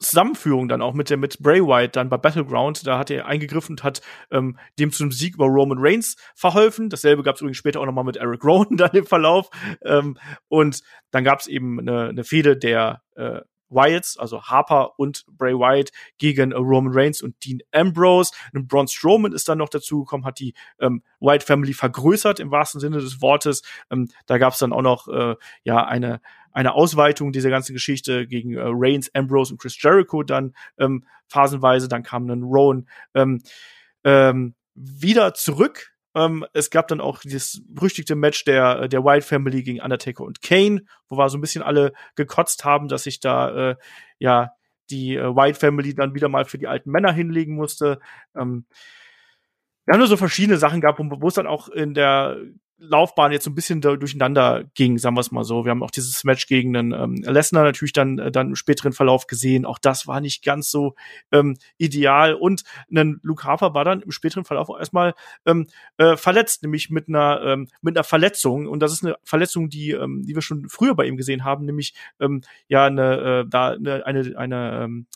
[0.03, 3.73] Zusammenführung dann auch mit der mit Bray Wyatt dann bei Battleground, da hat er eingegriffen
[3.73, 4.01] und hat
[4.31, 6.89] ähm, dem zum Sieg über Roman Reigns verholfen.
[6.89, 9.49] Dasselbe gab es übrigens später auch noch mal mit Eric Rowan dann im Verlauf.
[9.83, 10.81] Ähm, und
[11.11, 13.41] dann gab es eben eine, eine Fehde der äh,
[13.73, 18.31] Wyatts, also Harper und Bray Wyatt gegen äh, Roman Reigns und Dean Ambrose.
[18.53, 22.79] Und Braun Strowman ist dann noch dazugekommen, hat die ähm, Wyatt Family vergrößert im wahrsten
[22.79, 23.63] Sinne des Wortes.
[23.91, 26.21] Ähm, da gab es dann auch noch äh, ja eine
[26.53, 31.87] eine Ausweitung dieser ganzen Geschichte gegen äh, Reigns, Ambrose und Chris Jericho dann ähm, phasenweise.
[31.87, 33.41] Dann kam dann Rowan ähm,
[34.03, 35.91] ähm, wieder zurück.
[36.15, 40.41] Ähm, es gab dann auch dieses berüchtigte Match der der Wild Family gegen Undertaker und
[40.41, 43.75] Kane, wo wir so ein bisschen alle gekotzt haben, dass sich da äh,
[44.19, 44.51] ja
[44.89, 47.99] die äh, White Family dann wieder mal für die alten Männer hinlegen musste.
[48.35, 48.65] Ähm,
[49.85, 52.37] wir haben nur so verschiedene Sachen gehabt, wo es dann auch in der
[52.77, 55.63] Laufbahn jetzt so ein bisschen durcheinander ging, sagen wir es mal so.
[55.63, 58.93] Wir haben auch dieses Match gegen den ähm, Lesnar natürlich dann äh, dann im späteren
[58.93, 59.65] Verlauf gesehen.
[59.65, 60.95] Auch das war nicht ganz so
[61.31, 62.33] ähm, ideal.
[62.33, 62.63] Und
[62.93, 65.13] ein Luke Harper war dann im späteren Verlauf auch erstmal
[65.45, 65.67] ähm,
[65.97, 68.67] äh, verletzt, nämlich mit einer ähm, mit einer Verletzung.
[68.67, 71.65] Und das ist eine Verletzung, die ähm, die wir schon früher bei ihm gesehen haben,
[71.65, 75.07] nämlich ähm, ja eine äh, da eine eine, eine ähm,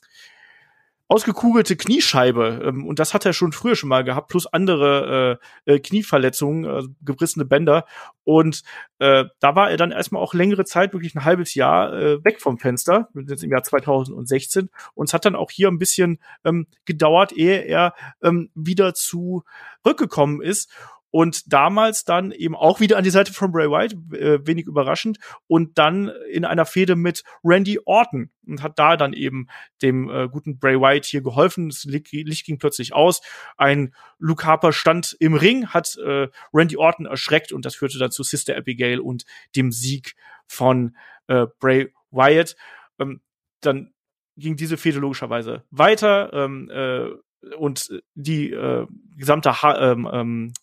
[1.07, 2.61] ausgekugelte Kniescheibe.
[2.65, 6.65] Ähm, und das hat er schon früher schon mal gehabt, plus andere äh, äh, Knieverletzungen,
[6.65, 7.85] also gebrissene Bänder.
[8.23, 8.63] Und
[8.99, 12.41] äh, da war er dann erstmal auch längere Zeit, wirklich ein halbes Jahr, äh, weg
[12.41, 14.69] vom Fenster, jetzt im Jahr 2016.
[14.95, 20.41] Und es hat dann auch hier ein bisschen ähm, gedauert, ehe er ähm, wieder zurückgekommen
[20.41, 20.69] ist
[21.11, 25.19] und damals dann eben auch wieder an die Seite von Bray Wyatt, äh, wenig überraschend,
[25.47, 29.47] und dann in einer Fehde mit Randy Orton und hat da dann eben
[29.81, 31.69] dem äh, guten Bray Wyatt hier geholfen.
[31.69, 33.21] Das Licht, Licht ging plötzlich aus.
[33.57, 38.11] Ein Luke Harper stand im Ring, hat äh, Randy Orton erschreckt und das führte dann
[38.11, 40.15] zu Sister Abigail und dem Sieg
[40.47, 40.95] von
[41.27, 42.55] äh, Bray Wyatt.
[42.99, 43.21] Ähm,
[43.61, 43.93] dann
[44.37, 47.09] ging diese Fehde logischerweise weiter ähm, äh,
[47.55, 48.85] und die äh,
[49.15, 50.53] gesamte ha ähm, ähm,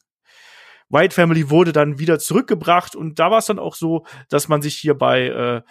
[0.95, 4.63] White Family wurde dann wieder zurückgebracht und da war es dann auch so, dass man
[4.63, 5.63] sich hier bei äh,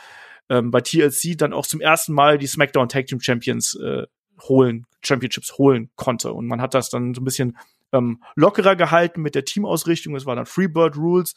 [0.50, 4.04] ähm, bei TLC dann auch zum ersten Mal die SmackDown Tag Team Champions äh,
[4.42, 7.58] holen, Championships holen konnte und man hat das dann so ein bisschen
[7.94, 10.16] ähm, lockerer gehalten mit der Teamausrichtung.
[10.16, 11.34] Es war dann Freebird Rules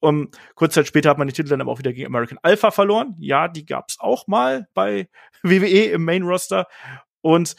[0.00, 2.70] um, kurz Zeit später hat man die Titel dann aber auch wieder gegen American Alpha
[2.70, 3.14] verloren.
[3.18, 5.08] Ja, die gab's auch mal bei
[5.42, 6.66] WWE im Main Roster.
[7.22, 7.56] Und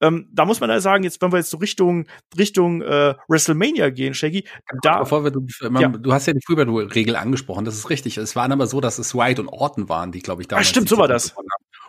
[0.00, 2.06] ähm, da muss man da sagen, jetzt, wenn wir jetzt so Richtung
[2.36, 4.44] Richtung äh, WrestleMania gehen, Shaggy,
[4.82, 5.00] da.
[5.00, 5.88] Bevor wir, du, man, ja.
[5.88, 8.16] du hast ja die Freebird-Regel angesprochen, das ist richtig.
[8.18, 10.66] Es waren aber so, dass es White und Orton waren, die, glaube ich, damals.
[10.66, 11.34] Ah, stimmt, so war das.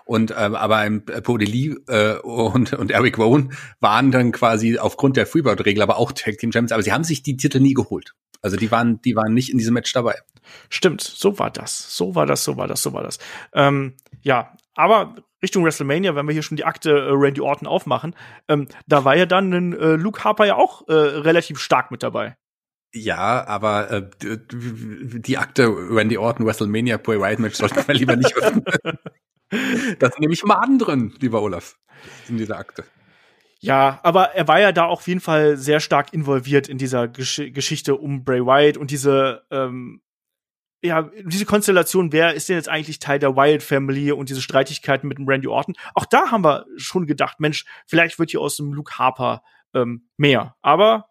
[0.06, 0.88] Und äh, aber
[1.22, 6.12] Brody Lee äh, und, und Eric Rowan waren dann quasi aufgrund der Freebird-Regel aber auch
[6.12, 8.14] Tag Team Champions, aber sie haben sich die Titel nie geholt.
[8.44, 10.20] Also die waren, die waren nicht in diesem Match dabei.
[10.70, 11.98] Stimmt, so war das.
[11.98, 13.18] So war das, so war das, so war das.
[13.54, 15.16] Ähm, ja, aber
[15.46, 18.16] Richtung WrestleMania, wenn wir hier schon die Akte äh, Randy Orton aufmachen,
[18.48, 22.02] ähm, da war ja dann ein, äh, Luke Harper ja auch äh, relativ stark mit
[22.02, 22.36] dabei.
[22.94, 28.36] Ja, aber äh, die Akte Randy Orton WrestleMania Bray Wyatt Match sollten wir lieber nicht
[28.36, 28.64] öffnen.
[30.00, 31.78] da sind nämlich Maden drin, lieber Olaf,
[32.28, 32.84] in dieser Akte.
[33.60, 37.42] Ja, aber er war ja da auf jeden Fall sehr stark involviert in dieser Gesch
[37.54, 40.02] Geschichte um Bray Wyatt und diese ähm,
[40.86, 45.08] ja, diese Konstellation, wer ist denn jetzt eigentlich Teil der Wyatt Family und diese Streitigkeiten
[45.08, 45.76] mit dem Randy Orton?
[45.94, 50.08] Auch da haben wir schon gedacht, Mensch, vielleicht wird hier aus dem Luke Harper ähm,
[50.18, 50.56] mehr.
[50.62, 51.08] Aber.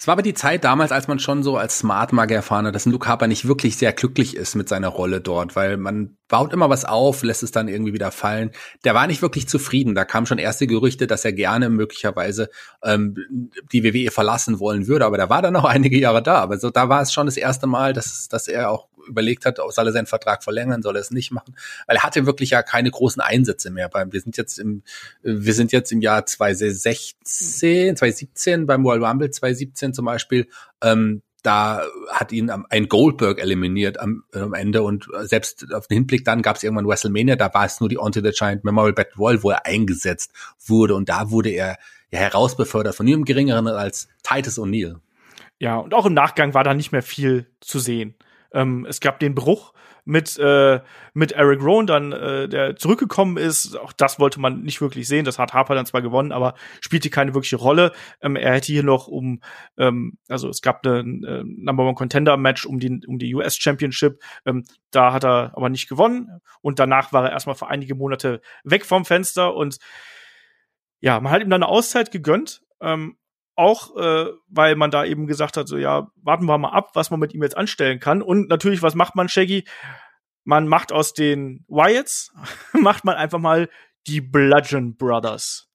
[0.00, 2.74] Es war aber die Zeit damals, als man schon so als Smart Mag erfahren hat,
[2.76, 6.52] dass Luke Harper nicht wirklich sehr glücklich ist mit seiner Rolle dort, weil man baut
[6.52, 8.52] immer was auf, lässt es dann irgendwie wieder fallen.
[8.84, 9.96] Der war nicht wirklich zufrieden.
[9.96, 12.48] Da kamen schon erste Gerüchte, dass er gerne möglicherweise
[12.84, 13.16] ähm,
[13.72, 16.36] die WWE verlassen wollen würde, aber der war dann noch einige Jahre da.
[16.36, 19.58] Aber so da war es schon das erste Mal, dass, dass er auch überlegt hat,
[19.70, 21.56] soll er seinen Vertrag verlängern, soll er es nicht machen,
[21.86, 23.88] weil er hatte wirklich ja keine großen Einsätze mehr.
[23.88, 24.82] Beim, wir sind jetzt im,
[25.22, 30.48] wir sind jetzt im Jahr 2016, 2017 beim Royal Rumble 2017 zum Beispiel.
[30.82, 35.96] Ähm, da hat ihn ein Goldberg eliminiert am, äh, am Ende und selbst auf den
[35.96, 38.92] Hinblick dann gab es irgendwann WrestleMania, da war es nur die Onto the Giant Memorial
[38.92, 40.32] Battle Royal, wo er eingesetzt
[40.66, 41.78] wurde und da wurde er
[42.10, 44.96] ja herausbefördert von niemandem geringeren als Titus O'Neill.
[45.60, 48.14] Ja, und auch im Nachgang war da nicht mehr viel zu sehen.
[48.52, 49.72] Ähm, es gab den Bruch
[50.08, 50.80] mit, äh,
[51.12, 53.76] mit Eric Rowan dann, äh, der zurückgekommen ist.
[53.76, 55.26] Auch das wollte man nicht wirklich sehen.
[55.26, 57.92] Das hat Harper dann zwar gewonnen, aber spielte keine wirkliche Rolle.
[58.22, 59.42] Ähm, er hätte hier noch um,
[59.76, 63.58] ähm, also es gab ein äh, Number One Contender Match um die, um die US
[63.58, 64.22] Championship.
[64.46, 66.40] Ähm, da hat er aber nicht gewonnen.
[66.62, 69.76] Und danach war er erstmal für einige Monate weg vom Fenster und
[71.00, 72.62] ja, man hat ihm dann eine Auszeit gegönnt.
[72.80, 73.16] Ähm,
[73.58, 77.10] auch äh, weil man da eben gesagt hat, so ja, warten wir mal ab, was
[77.10, 78.22] man mit ihm jetzt anstellen kann.
[78.22, 79.64] Und natürlich, was macht man, Shaggy?
[80.44, 82.32] Man macht aus den Wyatts,
[82.72, 83.68] macht man einfach mal
[84.06, 85.67] die Bludgeon Brothers.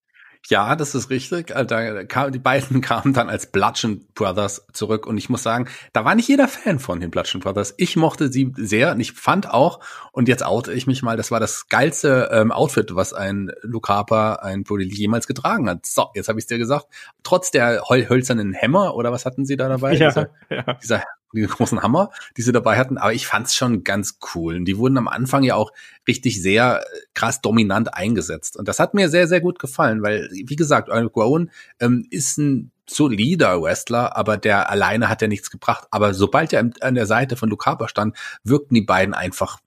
[0.48, 1.56] Ja, das ist richtig.
[1.56, 5.70] Also da kam, die beiden kamen dann als Bludgeon Brothers zurück und ich muss sagen,
[5.94, 7.74] da war nicht jeder Fan von den Bludgeon Brothers.
[7.78, 9.80] Ich mochte sie sehr und ich fand auch,
[10.12, 13.92] und jetzt oute ich mich mal, das war das geilste ähm, Outfit, was ein Luke
[13.92, 15.86] Harper, ein Brody Lee jemals getragen hat.
[15.86, 16.88] So, jetzt habe ich dir gesagt.
[17.24, 19.94] Trotz der hölzernen Hämmer, oder was hatten sie da dabei?
[19.94, 20.74] Ja, dieser, ja.
[20.82, 21.04] dieser
[21.42, 22.98] den großen Hammer, die sie dabei hatten.
[22.98, 24.56] Aber ich fand's schon ganz cool.
[24.58, 25.72] Und die wurden am Anfang ja auch
[26.08, 28.58] richtig sehr äh, krass dominant eingesetzt.
[28.58, 32.38] Und das hat mir sehr, sehr gut gefallen, weil, wie gesagt, Eric Rowan ähm, ist
[32.38, 35.88] ein solider Wrestler, aber der alleine hat ja nichts gebracht.
[35.92, 39.60] Aber sobald er an der Seite von Luke stand, wirkten die beiden einfach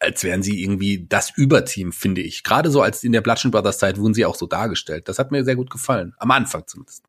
[0.00, 2.42] als wären sie irgendwie das Überteam, finde ich.
[2.42, 5.08] Gerade so als in der Bludgeon Brothers Zeit wurden sie auch so dargestellt.
[5.08, 6.14] Das hat mir sehr gut gefallen.
[6.16, 7.04] Am Anfang zumindest.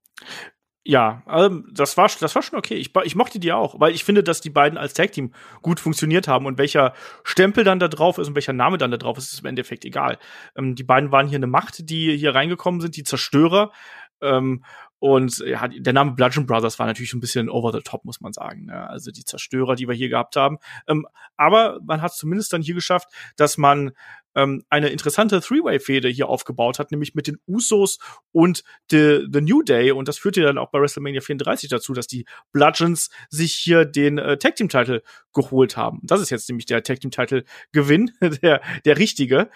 [0.83, 2.73] Ja, ähm, das war das war schon okay.
[2.73, 5.79] Ich, ich mochte die auch, weil ich finde, dass die beiden als Tag Team gut
[5.79, 9.19] funktioniert haben und welcher Stempel dann da drauf ist und welcher Name dann da drauf
[9.19, 10.17] ist, ist im Endeffekt egal.
[10.55, 13.71] Ähm, die beiden waren hier eine Macht, die hier reingekommen sind, die Zerstörer.
[14.21, 14.63] Ähm,
[14.97, 18.33] und ja, der Name Bludgeon Brothers war natürlich ein bisschen over the top, muss man
[18.33, 18.65] sagen.
[18.65, 18.87] Ne?
[18.87, 20.57] Also die Zerstörer, die wir hier gehabt haben.
[20.87, 21.07] Ähm,
[21.37, 23.91] aber man hat zumindest dann hier geschafft, dass man
[24.35, 27.99] ähm, eine interessante Three-Way-Fehde hier aufgebaut hat, nämlich mit den Usos
[28.31, 29.91] und The, The New Day.
[29.91, 34.17] Und das führte dann auch bei WrestleMania 34 dazu, dass die Bludgeons sich hier den
[34.17, 35.03] äh, Tag Team Title
[35.33, 35.99] geholt haben.
[36.03, 38.11] Das ist jetzt nämlich der Tag Team Title Gewinn,
[38.41, 39.49] der, der richtige.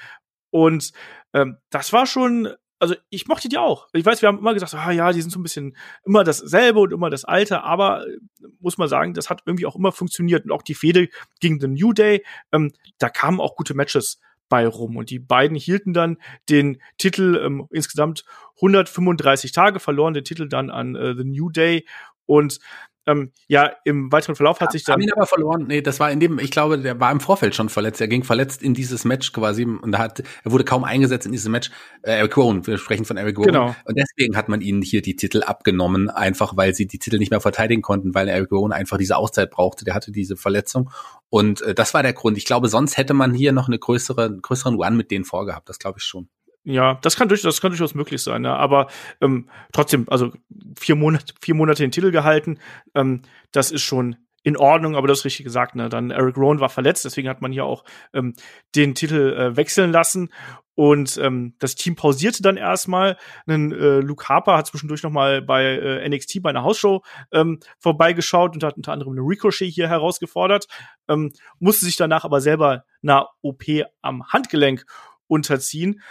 [0.52, 0.92] Und
[1.34, 2.50] ähm, das war schon
[2.80, 3.88] also ich mochte die auch.
[3.94, 6.80] Ich weiß, wir haben immer gesagt, ah ja, die sind so ein bisschen immer dasselbe
[6.82, 8.18] und immer das Alte, aber äh,
[8.60, 10.46] muss man sagen, das hat irgendwie auch immer funktioniert.
[10.46, 11.10] Und auch die Fehde
[11.40, 14.20] gegen The New Day, ähm, da kamen auch gute Matches
[14.50, 14.98] bei rum.
[14.98, 16.18] Und die beiden hielten dann
[16.50, 18.24] den Titel ähm, insgesamt
[18.58, 21.86] 135 Tage, verloren den Titel dann an äh, The New Day.
[22.26, 22.60] Und
[23.08, 24.94] ähm, ja, im weiteren Verlauf hat sich dann.
[24.94, 25.66] Haben ihn aber verloren.
[25.68, 28.02] Nee, das war in dem, ich glaube, der war im Vorfeld schon verletzt.
[28.02, 31.32] Er ging verletzt in dieses Match quasi und da hat, er wurde kaum eingesetzt in
[31.32, 31.70] dieses Match.
[32.02, 33.54] Äh, Eric Rowan, wir sprechen von Eric Rowan.
[33.54, 33.76] Genau.
[33.86, 37.32] Und deswegen hat man ihnen hier die Titel abgenommen, einfach weil sie die Titel nicht
[37.32, 39.86] mehr verteidigen konnten, weil Eric Rowan einfach diese Auszeit brauchte.
[39.86, 40.90] Der hatte diese Verletzung.
[41.30, 42.38] Und äh, das war der Grund.
[42.38, 45.70] Ich glaube, sonst hätte man hier noch eine größere, größeren One mit denen vorgehabt.
[45.70, 46.30] Das glaube ich schon.
[46.66, 48.56] Ja, das kann, durch, das kann durchaus möglich sein, ja.
[48.56, 48.88] aber
[49.22, 50.32] ähm, trotzdem, also
[50.78, 52.58] vier Monate, vier Monate den Titel gehalten,
[52.96, 55.90] ähm, das ist schon in Ordnung, aber das ist richtig gesagt, ne?
[55.90, 58.34] Dann Eric Rowan war verletzt, deswegen hat man hier auch ähm,
[58.76, 60.30] den Titel äh, wechseln lassen.
[60.76, 63.18] Und ähm, das Team pausierte dann erstmal.
[63.48, 67.02] Äh, Luke Harper hat zwischendurch noch mal bei äh, NXT bei einer Hausshow
[67.32, 70.68] ähm, vorbeigeschaut und hat unter anderem eine Ricochet hier herausgefordert.
[71.08, 73.64] Ähm, musste sich danach aber selber einer OP
[74.02, 74.86] am Handgelenk
[75.28, 76.02] unterziehen.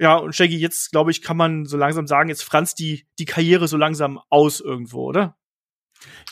[0.00, 3.26] Ja, und Shaggy, jetzt glaube ich, kann man so langsam sagen, jetzt franz die, die
[3.26, 5.36] Karriere so langsam aus irgendwo, oder?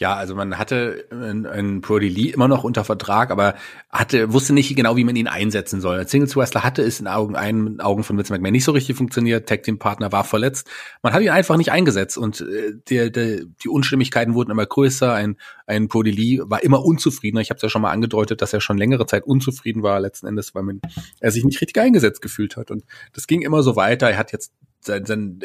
[0.00, 3.54] Ja, also man hatte einen Brody Lee immer noch unter Vertrag, aber
[3.90, 5.98] hatte wusste nicht genau, wie man ihn einsetzen soll.
[5.98, 8.96] Als Singles Wrestler hatte es in Augen, einen Augen von Vince McMahon nicht so richtig
[8.96, 9.48] funktioniert.
[9.48, 10.68] Tag Team Partner war verletzt.
[11.02, 15.12] Man hat ihn einfach nicht eingesetzt und äh, der, der, die Unstimmigkeiten wurden immer größer.
[15.12, 17.40] Ein, ein Brody Lee war immer unzufriedener.
[17.40, 20.26] Ich habe es ja schon mal angedeutet, dass er schon längere Zeit unzufrieden war letzten
[20.26, 20.80] Endes, weil man
[21.20, 22.70] er sich nicht richtig eingesetzt gefühlt hat.
[22.70, 24.10] Und das ging immer so weiter.
[24.10, 25.40] Er hat jetzt sein, sein,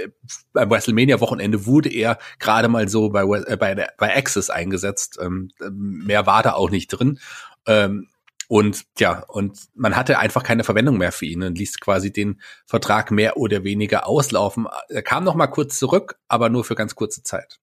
[0.54, 5.20] beim WrestleMania-Wochenende wurde er gerade mal so bei, äh, bei, bei Access eingesetzt.
[5.22, 7.20] Ähm, mehr war da auch nicht drin.
[7.66, 8.08] Ähm,
[8.48, 12.42] und ja, und man hatte einfach keine Verwendung mehr für ihn und ließ quasi den
[12.66, 14.68] Vertrag mehr oder weniger auslaufen.
[14.90, 17.60] Er kam noch mal kurz zurück, aber nur für ganz kurze Zeit.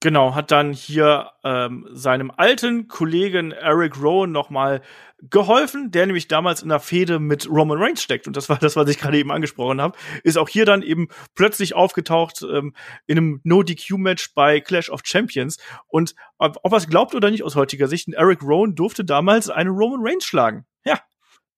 [0.00, 4.80] Genau, hat dann hier ähm, seinem alten Kollegen Eric Rowan noch mal
[5.20, 8.28] geholfen, der nämlich damals in der Fehde mit Roman Reigns steckt.
[8.28, 9.98] Und das war das, was ich gerade eben angesprochen habe.
[10.22, 12.74] Ist auch hier dann eben plötzlich aufgetaucht ähm,
[13.08, 15.58] in einem No-DQ-Match bei Clash of Champions.
[15.88, 19.70] Und ob, ob es glaubt oder nicht aus heutiger Sicht, Eric Rowan durfte damals einen
[19.70, 20.64] Roman Reigns schlagen.
[20.84, 21.00] Ja,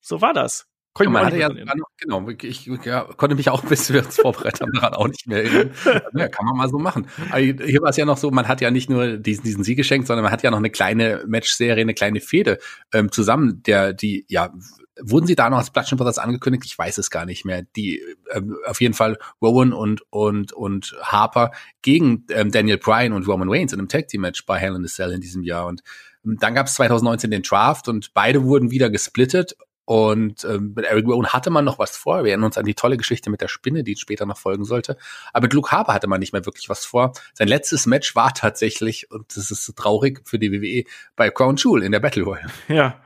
[0.01, 0.70] so war das.
[0.93, 4.61] Konnte man hatte ja noch, genau, ich ja, konnte mich auch, bis wir uns vorbereitet
[4.61, 5.71] haben, daran auch nicht mehr erinnern.
[6.15, 7.07] Ja, kann man mal so machen.
[7.31, 9.77] Aber hier war es ja noch so, man hat ja nicht nur diesen, diesen Sieg
[9.77, 12.59] geschenkt, sondern man hat ja noch eine kleine Match-Serie, eine kleine Fehde
[12.93, 14.53] ähm, zusammen, der, die, ja,
[15.01, 16.65] wurden sie da noch als Bludgeon Brothers angekündigt?
[16.67, 17.63] Ich weiß es gar nicht mehr.
[17.77, 23.27] Die, ähm, auf jeden Fall Rowan und, und, und Harper gegen ähm, Daniel Bryan und
[23.27, 25.67] Roman Reigns in einem Tag Team Match bei Hell in the Cell in diesem Jahr
[25.67, 25.83] und
[26.25, 29.55] ähm, dann gab es 2019 den Draft und beide wurden wieder gesplittet
[29.91, 32.23] und ähm, mit Eric Rowan hatte man noch was vor.
[32.23, 34.97] Wir erinnern uns an die tolle Geschichte mit der Spinne, die später noch folgen sollte.
[35.33, 37.13] Aber mit Luke Harper hatte man nicht mehr wirklich was vor.
[37.35, 41.57] Sein letztes Match war tatsächlich, und das ist so traurig für die WWE, bei Crown
[41.57, 42.53] Jewel in der Battle Royale.
[42.69, 43.01] Ja.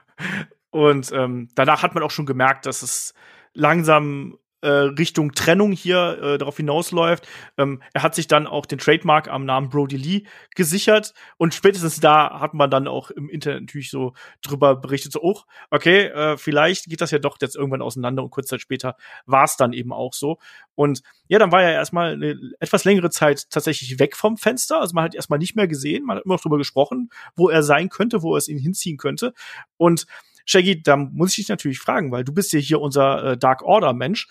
[0.68, 3.14] Und ähm, danach hat man auch schon gemerkt, dass es
[3.54, 7.28] langsam äh, Richtung Trennung hier äh, darauf hinausläuft.
[7.58, 10.22] Ähm, er hat sich dann auch den Trademark am Namen Brody Lee
[10.54, 15.22] gesichert und spätestens da hat man dann auch im Internet natürlich so drüber berichtet, so,
[15.22, 15.40] oh,
[15.70, 18.96] okay, äh, vielleicht geht das ja doch jetzt irgendwann auseinander und kurz Zeit später
[19.26, 20.38] war es dann eben auch so.
[20.74, 24.80] Und ja, dann war er erstmal eine etwas längere Zeit tatsächlich weg vom Fenster.
[24.80, 27.62] Also man hat erstmal nicht mehr gesehen, man hat immer noch drüber gesprochen, wo er
[27.62, 29.34] sein könnte, wo er es ihn hinziehen könnte.
[29.76, 30.06] Und
[30.44, 33.62] Shaggy, da muss ich dich natürlich fragen, weil du bist ja hier unser äh, Dark
[33.62, 34.28] Order Mensch.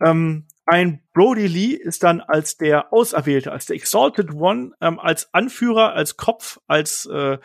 [0.00, 5.32] Ähm, ein Brody Lee ist dann als der Auserwählte, als der Exalted One, ähm, als
[5.34, 7.38] Anführer, als Kopf, als äh,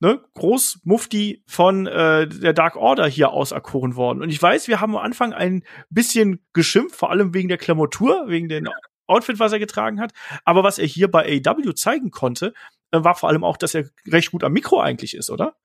[0.00, 4.22] ne, Großmufti von äh, der Dark Order hier auserkoren worden.
[4.22, 8.28] Und ich weiß, wir haben am Anfang ein bisschen geschimpft, vor allem wegen der Klamotur,
[8.28, 8.68] wegen dem
[9.06, 10.12] Outfit, was er getragen hat.
[10.44, 12.52] Aber was er hier bei AEW zeigen konnte,
[12.90, 15.56] äh, war vor allem auch, dass er recht gut am Mikro eigentlich ist, oder?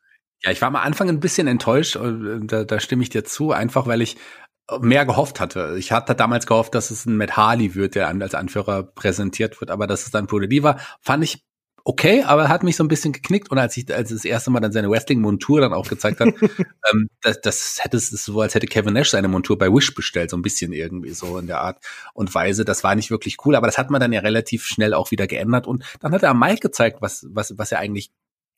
[0.45, 3.51] Ja, ich war am Anfang ein bisschen enttäuscht, äh, da, da stimme ich dir zu,
[3.51, 4.17] einfach weil ich
[4.79, 5.75] mehr gehofft hatte.
[5.77, 9.71] Ich hatte damals gehofft, dass es ein Matt Harley wird, der als Anführer präsentiert wird,
[9.71, 11.43] aber dass es dann Lee war, fand ich
[11.85, 14.51] okay, aber er hat mich so ein bisschen geknickt und als ich als das erste
[14.51, 16.29] Mal dann seine Wrestling-Montur dann auch gezeigt hat,
[16.91, 20.29] ähm, das, das hätte es so, als hätte Kevin Nash seine Montur bei Wish bestellt,
[20.29, 21.83] so ein bisschen irgendwie so in der Art
[22.13, 22.63] und Weise.
[22.63, 25.27] Das war nicht wirklich cool, aber das hat man dann ja relativ schnell auch wieder
[25.27, 28.11] geändert und dann hat er Mike gezeigt, was was was er eigentlich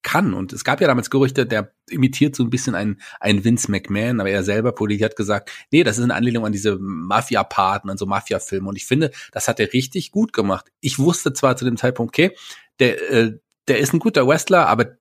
[0.06, 0.34] kann.
[0.34, 4.22] Und es gab ja damals Gerüchte, der imitiert so ein bisschen einen, einen Vince McMahon,
[4.22, 7.97] aber er selber, Politik hat gesagt, nee, das ist eine Anlehnung an diese Mafia-Paten, an
[7.97, 8.70] so Mafia-Filme.
[8.70, 10.72] Und ich finde, das hat er richtig gut gemacht.
[10.80, 12.36] Ich wusste zwar zu dem Zeitpunkt, okay,
[12.80, 13.32] der, äh,
[13.68, 14.97] der ist ein guter Wrestler, aber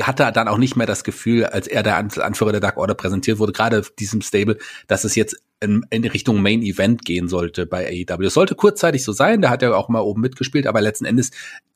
[0.00, 3.38] hatte dann auch nicht mehr das Gefühl, als er der Anführer der Dark Order präsentiert
[3.38, 7.86] wurde, gerade diesem Stable, dass es jetzt in, in Richtung Main Event gehen sollte bei
[7.86, 8.26] AEW.
[8.26, 11.30] Es sollte kurzzeitig so sein, da hat er auch mal oben mitgespielt, aber letzten Endes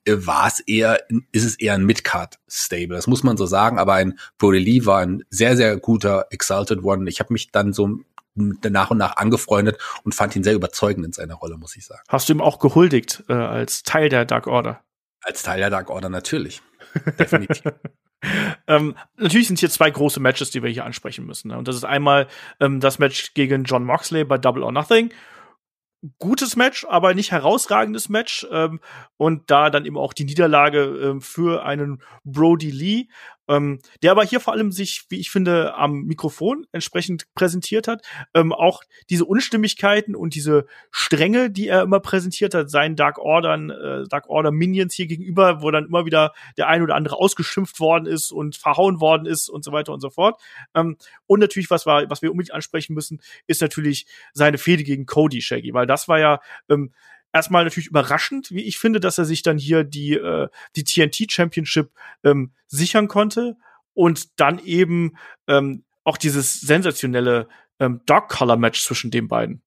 [0.05, 1.01] äh, war es eher,
[1.31, 2.97] ist es eher ein Midcard Stable.
[2.97, 6.83] Das muss man so sagen, aber ein Brody Lee war ein sehr, sehr guter Exalted
[6.83, 7.09] One.
[7.09, 8.01] Ich habe mich dann so
[8.35, 12.03] nach und nach angefreundet und fand ihn sehr überzeugend in seiner Rolle, muss ich sagen.
[12.09, 14.81] Hast du ihm auch gehuldigt äh, als Teil der Dark Order?
[15.23, 16.61] Als Teil der Dark Order natürlich.
[17.19, 17.63] Definitiv.
[18.67, 21.49] ähm, natürlich sind hier zwei große Matches, die wir hier ansprechen müssen.
[21.49, 21.59] Ne?
[21.59, 22.29] Und das ist einmal
[22.61, 25.13] ähm, das Match gegen John Moxley bei Double or Nothing.
[26.19, 28.47] Gutes Match, aber nicht herausragendes Match.
[28.51, 28.81] Ähm,
[29.17, 33.09] und da dann eben auch die Niederlage ähm, für einen Brody Lee.
[33.49, 38.05] Ähm, der aber hier vor allem sich, wie ich finde, am Mikrofon entsprechend präsentiert hat.
[38.35, 43.71] Ähm, auch diese Unstimmigkeiten und diese Stränge, die er immer präsentiert hat, seinen Dark Ordern,
[43.71, 47.81] äh, Dark Order Minions hier gegenüber, wo dann immer wieder der ein oder andere ausgeschimpft
[47.81, 50.41] worden ist und verhauen worden ist und so weiter und so fort.
[50.75, 55.07] Ähm, und natürlich, was wir, was wir unbedingt ansprechen müssen, ist natürlich seine Fehde gegen
[55.07, 56.93] Cody Shaggy, weil das war ja ähm,
[57.33, 61.31] erstmal natürlich überraschend, wie ich finde, dass er sich dann hier die, äh, die TNT
[61.31, 61.91] Championship
[62.25, 63.57] ähm, sichern konnte
[63.95, 65.17] und dann eben
[65.47, 67.49] ähm, auch dieses sensationelle
[67.81, 69.63] ähm, Dog Color Match zwischen den beiden.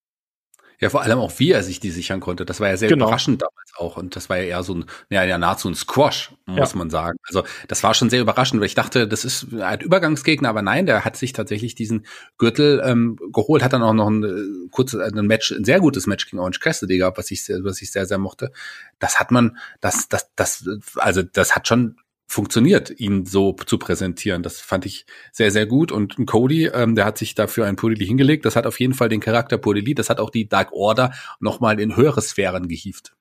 [0.80, 2.46] Ja, vor allem auch, wie er sich die sichern konnte.
[2.46, 3.06] Das war ja sehr genau.
[3.06, 3.98] überraschend damals auch.
[3.98, 6.78] Und das war ja eher so ein, ja, ja nahezu ein Squash, muss ja.
[6.78, 7.18] man sagen.
[7.28, 10.86] Also das war schon sehr überraschend, weil ich dachte, das ist ein Übergangsgegner, aber nein,
[10.86, 12.06] der hat sich tatsächlich diesen
[12.38, 16.08] Gürtel ähm, geholt, hat dann auch noch ein äh, kurzes ein Match, ein sehr gutes
[16.08, 18.52] Match gegen Orange Cassidy gehabt, was ich, was ich sehr, sehr mochte.
[19.00, 20.66] Das hat man, das, das, das,
[20.96, 21.98] also das hat schon
[22.30, 24.44] funktioniert, ihn so zu präsentieren.
[24.44, 25.92] Das fand ich sehr, sehr gut.
[25.92, 28.46] Und Cody, ähm, der hat sich dafür ein Pudeli hingelegt.
[28.46, 29.96] Das hat auf jeden Fall den Charakter Pudeli.
[29.96, 33.14] Das hat auch die Dark Order nochmal in höhere Sphären gehievt.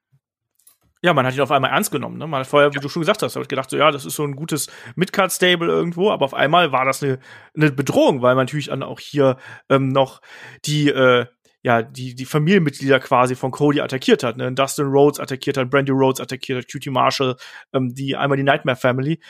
[1.00, 2.18] Ja, man hat ihn auf einmal ernst genommen.
[2.18, 2.26] Ne?
[2.26, 4.16] Man hat vorher, wie du schon gesagt hast, habe ich gedacht, so ja, das ist
[4.16, 7.20] so ein gutes Midcard-Stable irgendwo, aber auf einmal war das eine,
[7.56, 9.36] eine Bedrohung, weil man natürlich dann auch hier
[9.70, 10.20] ähm, noch
[10.66, 11.26] die äh,
[11.62, 14.36] ja, die, die Familienmitglieder quasi von Cody attackiert hat.
[14.36, 14.52] Ne?
[14.52, 17.36] Dustin Rhodes attackiert hat, Brandy Rhodes attackiert hat, Cutie Marshall,
[17.72, 19.20] ähm, die einmal die Nightmare Family.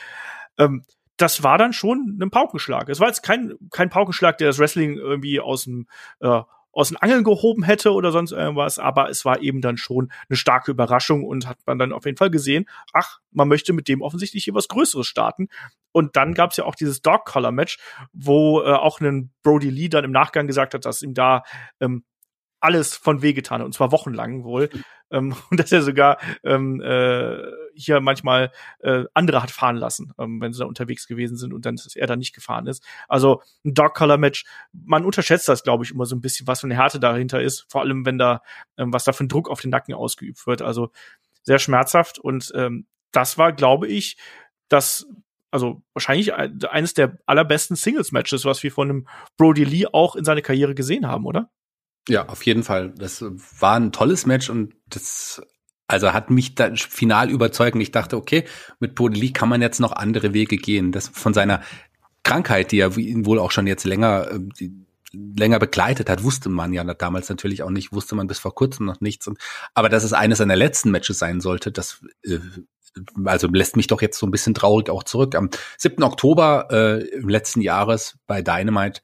[0.59, 0.85] Ähm,
[1.17, 2.89] das war dann schon ein Paukenschlag.
[2.89, 5.87] Es war jetzt kein, kein Paukenschlag, der das Wrestling irgendwie aus dem
[6.21, 6.43] äh,
[6.79, 10.37] aus den Angeln gehoben hätte oder sonst irgendwas, aber es war eben dann schon eine
[10.37, 14.01] starke Überraschung und hat man dann auf jeden Fall gesehen, ach, man möchte mit dem
[14.01, 15.49] offensichtlich hier was Größeres starten.
[15.91, 17.79] Und dann gab es ja auch dieses Dog Collar Match,
[18.13, 21.43] wo äh, auch ein Brody Lee dann im Nachgang gesagt hat, dass ihm da
[21.81, 22.05] ähm,
[22.61, 24.69] alles von wehgetan und zwar wochenlang wohl.
[25.11, 27.39] Ähm, und dass er sogar ähm, äh,
[27.75, 31.65] hier manchmal äh, andere hat fahren lassen, ähm, wenn sie da unterwegs gewesen sind und
[31.65, 32.85] dann, dass er da nicht gefahren ist.
[33.09, 36.61] Also ein Dark Color Match, man unterschätzt das, glaube ich, immer so ein bisschen, was
[36.61, 38.43] für eine Härte dahinter ist, vor allem wenn da,
[38.77, 40.63] ähm, was da für ein Druck auf den Nacken ausgeübt wird.
[40.63, 40.91] Also
[41.43, 44.19] sehr schmerzhaft und ähm, das war, glaube ich,
[44.69, 45.07] das
[45.51, 50.43] also wahrscheinlich eines der allerbesten Singles-Matches, was wir von einem Brody Lee auch in seiner
[50.43, 51.51] Karriere gesehen haben, oder?
[52.09, 52.93] Ja, auf jeden Fall.
[52.97, 53.25] Das
[53.61, 55.43] war ein tolles Match und das
[55.87, 57.77] also hat mich da final überzeugt.
[57.77, 58.45] Ich dachte, okay,
[58.79, 60.93] mit Podeli kann man jetzt noch andere Wege gehen.
[60.93, 61.63] Das von seiner
[62.23, 64.69] Krankheit, die er ihn wohl auch schon jetzt länger äh,
[65.13, 68.85] länger begleitet hat, wusste man ja damals natürlich auch nicht, wusste man bis vor kurzem
[68.85, 69.27] noch nichts.
[69.27, 69.39] Und,
[69.73, 72.39] aber dass es eines seiner letzten Matches sein sollte, das äh,
[73.25, 75.35] also lässt mich doch jetzt so ein bisschen traurig auch zurück.
[75.35, 76.03] Am 7.
[76.03, 79.01] Oktober äh, im letzten Jahres bei Dynamite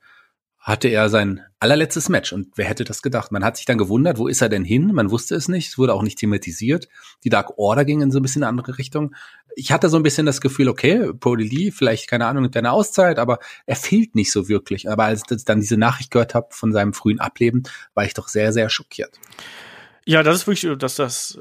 [0.64, 2.32] hatte er sein allerletztes Match.
[2.32, 3.30] Und wer hätte das gedacht?
[3.30, 4.92] Man hat sich dann gewundert, wo ist er denn hin?
[4.94, 5.68] Man wusste es nicht.
[5.68, 6.88] Es wurde auch nicht thematisiert.
[7.22, 9.14] Die Dark Order ging in so ein bisschen eine andere Richtung.
[9.56, 12.72] Ich hatte so ein bisschen das Gefühl, okay, Brody Lee, vielleicht, keine Ahnung, mit deiner
[12.72, 14.90] Auszeit, aber er fehlt nicht so wirklich.
[14.90, 18.28] Aber als ich dann diese Nachricht gehört habe von seinem frühen Ableben, war ich doch
[18.28, 19.20] sehr, sehr schockiert.
[20.06, 21.38] Ja, das ist wirklich, dass das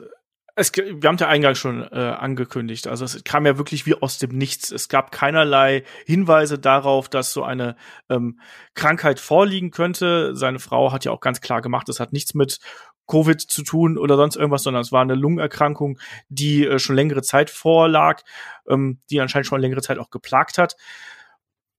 [0.56, 2.88] es, wir haben ja eingangs schon äh, angekündigt.
[2.88, 4.72] Also es kam ja wirklich wie aus dem Nichts.
[4.72, 7.76] Es gab keinerlei Hinweise darauf, dass so eine
[8.10, 8.40] ähm,
[8.76, 10.36] Krankheit vorliegen könnte.
[10.36, 12.60] Seine Frau hat ja auch ganz klar gemacht, es hat nichts mit
[13.08, 16.00] Covid zu tun oder sonst irgendwas, sondern es war eine Lungenerkrankung,
[16.30, 18.22] die äh, schon längere Zeit vorlag,
[18.68, 20.76] ähm, die anscheinend schon längere Zeit auch geplagt hat.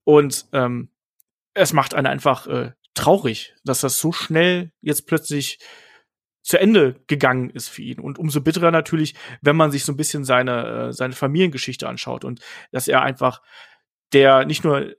[0.03, 0.89] Und ähm,
[1.53, 5.59] es macht einen einfach äh, traurig, dass das so schnell jetzt plötzlich
[6.45, 7.99] zu Ende gegangen ist für ihn.
[7.99, 12.23] Und umso bitterer natürlich, wenn man sich so ein bisschen seine, äh, seine Familiengeschichte anschaut
[12.23, 12.39] und
[12.71, 13.41] dass er einfach
[14.13, 14.95] der nicht nur äh,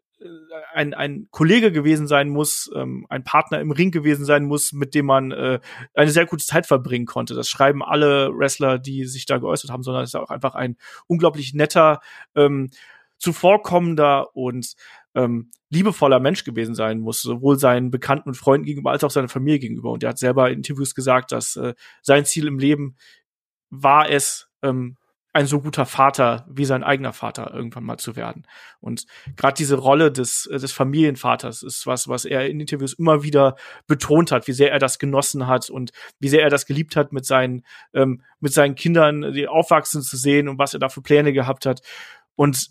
[0.74, 4.96] ein, ein Kollege gewesen sein muss, ähm, ein Partner im Ring gewesen sein muss, mit
[4.96, 5.60] dem man äh,
[5.94, 7.34] eine sehr gute Zeit verbringen konnte.
[7.34, 10.76] Das schreiben alle Wrestler, die sich da geäußert haben, sondern es ist auch einfach ein
[11.06, 12.00] unglaublich netter,
[12.34, 12.70] ähm,
[13.18, 14.74] zuvorkommender und
[15.16, 19.28] ähm, liebevoller Mensch gewesen sein muss, sowohl seinen Bekannten und Freunden gegenüber als auch seiner
[19.28, 19.90] Familie gegenüber.
[19.90, 22.96] Und er hat selber in Interviews gesagt, dass äh, sein Ziel im Leben
[23.70, 24.96] war es, ähm,
[25.32, 28.46] ein so guter Vater wie sein eigener Vater irgendwann mal zu werden.
[28.80, 29.04] Und
[29.36, 33.56] gerade diese Rolle des, äh, des Familienvaters ist was, was er in Interviews immer wieder
[33.86, 35.90] betont hat, wie sehr er das genossen hat und
[36.20, 40.16] wie sehr er das geliebt hat, mit seinen, ähm, mit seinen Kindern die aufwachsen zu
[40.16, 41.80] sehen und was er da für Pläne gehabt hat.
[42.34, 42.70] Und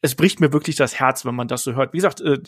[0.00, 1.92] es bricht mir wirklich das Herz, wenn man das so hört.
[1.92, 2.38] Wie gesagt, äh,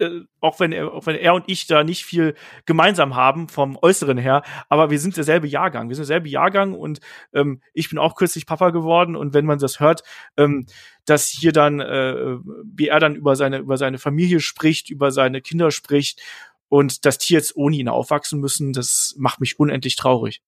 [0.00, 3.76] äh, auch wenn er, auch wenn er und ich da nicht viel gemeinsam haben vom
[3.80, 5.88] Äußeren her, aber wir sind derselbe Jahrgang.
[5.88, 7.00] Wir sind derselbe Jahrgang und
[7.34, 10.02] ähm, ich bin auch kürzlich Papa geworden und wenn man das hört,
[10.36, 10.66] ähm,
[11.04, 15.42] dass hier dann, äh, wie er dann über seine über seine Familie spricht, über seine
[15.42, 16.22] Kinder spricht
[16.68, 20.40] und dass die jetzt ohne ihn aufwachsen müssen, das macht mich unendlich traurig.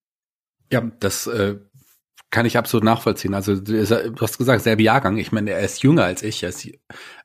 [0.70, 1.58] Ja, das äh,
[2.32, 3.34] Kann ich absolut nachvollziehen.
[3.34, 5.18] Also du hast gesagt, selbe Jahrgang.
[5.18, 6.42] Ich meine, er ist jünger als ich.
[6.42, 6.66] Er ist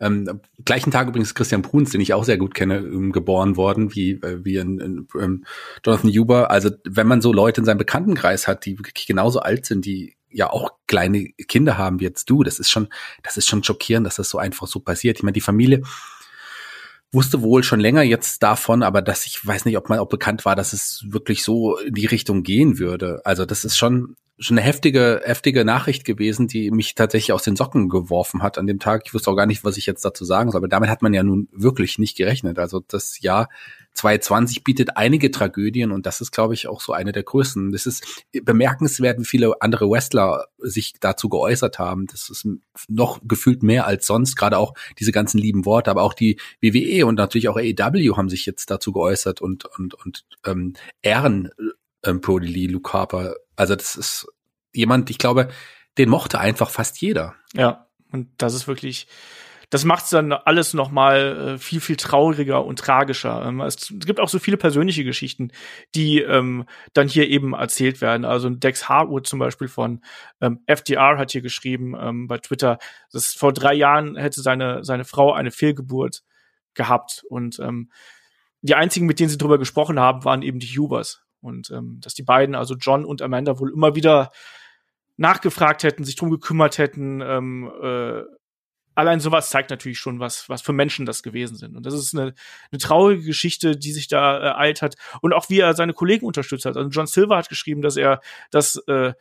[0.01, 3.95] ähm, gleichen Tag übrigens Christian Bruns, den ich auch sehr gut kenne, ähm, geboren worden,
[3.95, 5.45] wie äh, wie in, in, in ähm,
[5.85, 6.51] Jonathan Huber.
[6.51, 10.17] Also wenn man so Leute in seinem Bekanntenkreis hat, die wirklich genauso alt sind, die
[10.29, 12.89] ja auch kleine Kinder haben wie jetzt du, das ist schon,
[13.23, 15.15] das ist schon schockierend, dass das so einfach so passiert.
[15.19, 15.83] Ich meine, die Familie
[17.13, 20.43] wusste wohl schon länger jetzt davon, aber dass ich weiß nicht, ob man auch bekannt
[20.43, 23.21] war, dass es wirklich so in die Richtung gehen würde.
[23.23, 27.55] Also das ist schon schon eine heftige heftige Nachricht gewesen, die mich tatsächlich aus den
[27.55, 29.03] Socken geworfen hat an dem Tag.
[29.05, 31.13] Ich wusste auch gar nicht, was ich jetzt dazu sagen soll, aber damit hat man
[31.13, 32.59] ja nun wirklich nicht gerechnet.
[32.59, 33.49] Also das Jahr
[33.95, 37.71] 2020 bietet einige Tragödien und das ist, glaube ich, auch so eine der größten.
[37.71, 42.05] Das ist bemerkenswert, wie viele andere Wrestler sich dazu geäußert haben.
[42.05, 42.47] Das ist
[42.87, 47.07] noch gefühlt mehr als sonst, gerade auch diese ganzen lieben Worte, aber auch die WWE
[47.07, 51.49] und natürlich auch AEW haben sich jetzt dazu geäußert und und und ähm, Ehren
[52.03, 53.35] ähm, Brody Lee, Luke Harper.
[53.57, 54.27] Also das ist
[54.71, 55.49] jemand, ich glaube,
[55.97, 57.35] den mochte einfach fast jeder.
[57.53, 59.07] Ja, und das ist wirklich
[59.69, 63.45] das macht es dann alles noch mal äh, viel viel trauriger und tragischer.
[63.45, 65.51] Ähm, es, es, gibt auch so viele persönliche Geschichten,
[65.93, 68.23] die ähm, dann hier eben erzählt werden.
[68.23, 70.01] Also Dex Harwood zum Beispiel von
[70.39, 72.77] ähm, FDR hat hier geschrieben ähm, bei Twitter,
[73.11, 76.23] dass vor drei Jahren hätte seine seine Frau eine Fehlgeburt
[76.73, 77.91] gehabt und ähm,
[78.61, 82.13] die einzigen, mit denen sie drüber gesprochen haben, waren eben die Hubers und ähm, dass
[82.13, 84.31] die beiden, also John und Amanda, wohl immer wieder
[85.17, 88.23] nachgefragt hätten, sich drum gekümmert hätten, ähm, äh,
[88.97, 91.75] allein sowas zeigt natürlich schon, was, was für Menschen das gewesen sind.
[91.75, 92.33] Und das ist eine,
[92.71, 94.95] eine traurige Geschichte, die sich da äh, eilt hat.
[95.21, 96.77] Und auch wie er seine Kollegen unterstützt hat.
[96.77, 99.13] Also John Silver hat geschrieben, dass er, dass äh,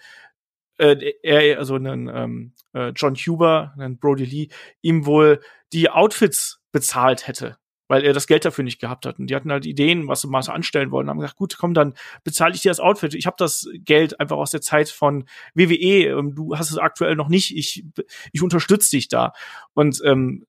[0.78, 4.48] äh, er, also einen ähm, äh, John Huber, einen Brody Lee,
[4.80, 5.40] ihm wohl
[5.72, 7.58] die Outfits bezahlt hätte
[7.88, 9.18] weil er das Geld dafür nicht gehabt hat.
[9.18, 11.08] Und die hatten halt Ideen, was sie mal anstellen wollen.
[11.08, 13.14] Haben gesagt, gut, komm, dann bezahle ich dir das Outfit.
[13.14, 15.24] Ich habe das Geld einfach aus der Zeit von
[15.54, 16.18] WWE.
[16.18, 17.56] Ähm, du hast es aktuell noch nicht.
[17.56, 17.84] Ich,
[18.32, 19.32] ich unterstütze dich da.
[19.74, 20.46] Und ähm,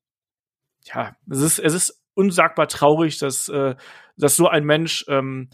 [0.84, 3.76] ja, es ist, es ist unsagbar traurig, dass, äh,
[4.18, 5.50] dass so ein Mensch ähm,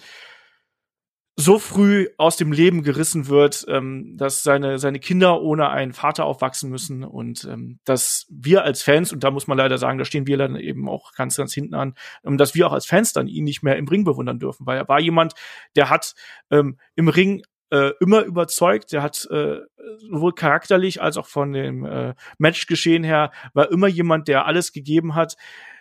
[1.35, 6.25] so früh aus dem Leben gerissen wird, ähm, dass seine, seine Kinder ohne einen Vater
[6.25, 7.03] aufwachsen müssen.
[7.03, 10.37] Und ähm, dass wir als Fans, und da muss man leider sagen, da stehen wir
[10.37, 13.45] dann eben auch ganz, ganz hinten an, ähm, dass wir auch als Fans dann ihn
[13.45, 15.33] nicht mehr im Ring bewundern dürfen, weil er war jemand,
[15.75, 16.13] der hat
[16.51, 19.57] ähm, im Ring äh, immer überzeugt, der hat äh,
[19.97, 25.15] sowohl charakterlich als auch von dem äh, Matchgeschehen her, war immer jemand, der alles gegeben
[25.15, 25.35] hat,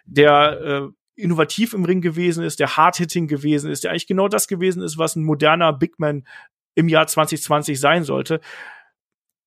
[0.06, 4.48] der äh, innovativ im Ring gewesen ist, der Hard-Hitting gewesen ist, der eigentlich genau das
[4.48, 6.26] gewesen ist, was ein moderner Big Man
[6.74, 8.40] im Jahr 2020 sein sollte.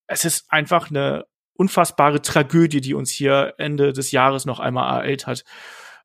[0.07, 5.25] Es ist einfach eine unfassbare Tragödie, die uns hier Ende des Jahres noch einmal ereilt
[5.25, 5.43] hat.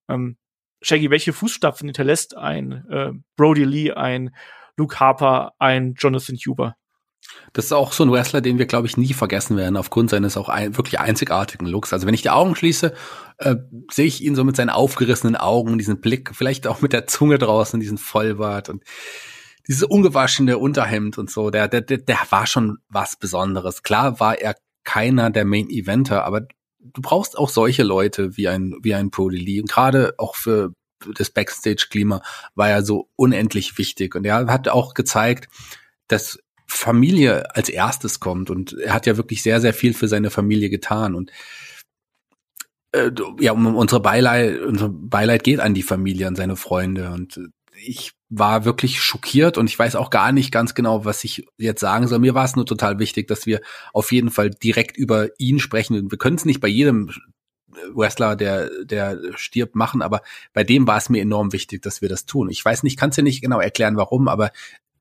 [0.09, 0.37] Ähm,
[0.83, 4.35] Shaggy, welche Fußstapfen hinterlässt ein äh, Brody Lee, ein
[4.77, 6.77] Luke Harper, ein Jonathan Huber?
[7.53, 10.37] Das ist auch so ein Wrestler, den wir, glaube ich, nie vergessen werden, aufgrund seines
[10.37, 11.93] auch ein, wirklich einzigartigen Looks.
[11.93, 12.95] Also wenn ich die Augen schließe,
[13.39, 13.57] äh,
[13.91, 17.39] sehe ich ihn so mit seinen aufgerissenen Augen, diesen Blick, vielleicht auch mit der Zunge
[17.39, 18.85] draußen, diesen Vollbart und
[19.67, 21.51] dieses ungewaschene Unterhemd und so.
[21.51, 23.83] Der, der, der, war schon was Besonderes.
[23.83, 24.55] Klar war er
[24.85, 26.43] keiner der Main Eventer, aber
[26.81, 29.61] du brauchst auch solche Leute wie ein, wie ein Brody Lee.
[29.61, 30.73] Und gerade auch für
[31.15, 32.23] das Backstage-Klima
[32.55, 34.15] war er so unendlich wichtig.
[34.15, 35.49] Und er hat auch gezeigt,
[36.09, 36.39] dass
[36.71, 40.71] Familie als erstes kommt und er hat ja wirklich sehr, sehr viel für seine Familie
[40.71, 41.31] getan und
[42.93, 43.11] äh,
[43.41, 47.41] ja, um unsere Beileid, unser Beileid geht an die Familie, an seine Freunde und
[47.83, 51.81] ich war wirklich schockiert und ich weiß auch gar nicht ganz genau, was ich jetzt
[51.81, 52.21] sagen soll.
[52.21, 53.61] Mir war es nur total wichtig, dass wir
[53.93, 56.11] auf jeden Fall direkt über ihn sprechen.
[56.11, 57.11] Wir können es nicht bei jedem
[57.95, 62.09] Wrestler, der, der stirbt, machen, aber bei dem war es mir enorm wichtig, dass wir
[62.09, 62.51] das tun.
[62.51, 64.51] Ich weiß nicht, kannst dir nicht genau erklären, warum, aber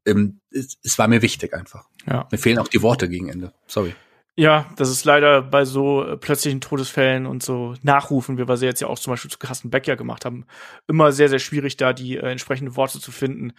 [0.10, 1.86] ähm, es, es war mir wichtig einfach.
[2.05, 2.28] Ja.
[2.32, 3.53] Mir fehlen auch die Worte gegen Ende.
[3.68, 3.93] Sorry.
[4.36, 8.66] Ja, das ist leider bei so äh, plötzlichen Todesfällen und so Nachrufen, wie wir sie
[8.66, 10.45] jetzt ja auch zum Beispiel zu Carsten Beck ja gemacht haben,
[10.88, 13.51] immer sehr, sehr schwierig, da die äh, entsprechenden Worte zu finden.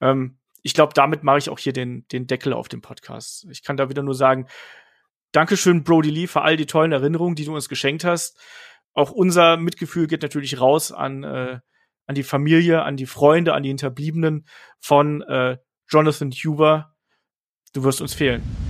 [0.00, 3.46] Ähm, ich glaube, damit mache ich auch hier den, den Deckel auf dem Podcast.
[3.50, 4.46] Ich kann da wieder nur sagen,
[5.32, 8.38] Dankeschön, Brody Lee, für all die tollen Erinnerungen, die du uns geschenkt hast.
[8.94, 11.58] Auch unser Mitgefühl geht natürlich raus an, äh,
[12.06, 14.46] an die Familie, an die Freunde, an die Hinterbliebenen
[14.80, 15.58] von äh,
[15.90, 16.94] Jonathan Huber.
[17.72, 18.69] Du wirst uns fehlen.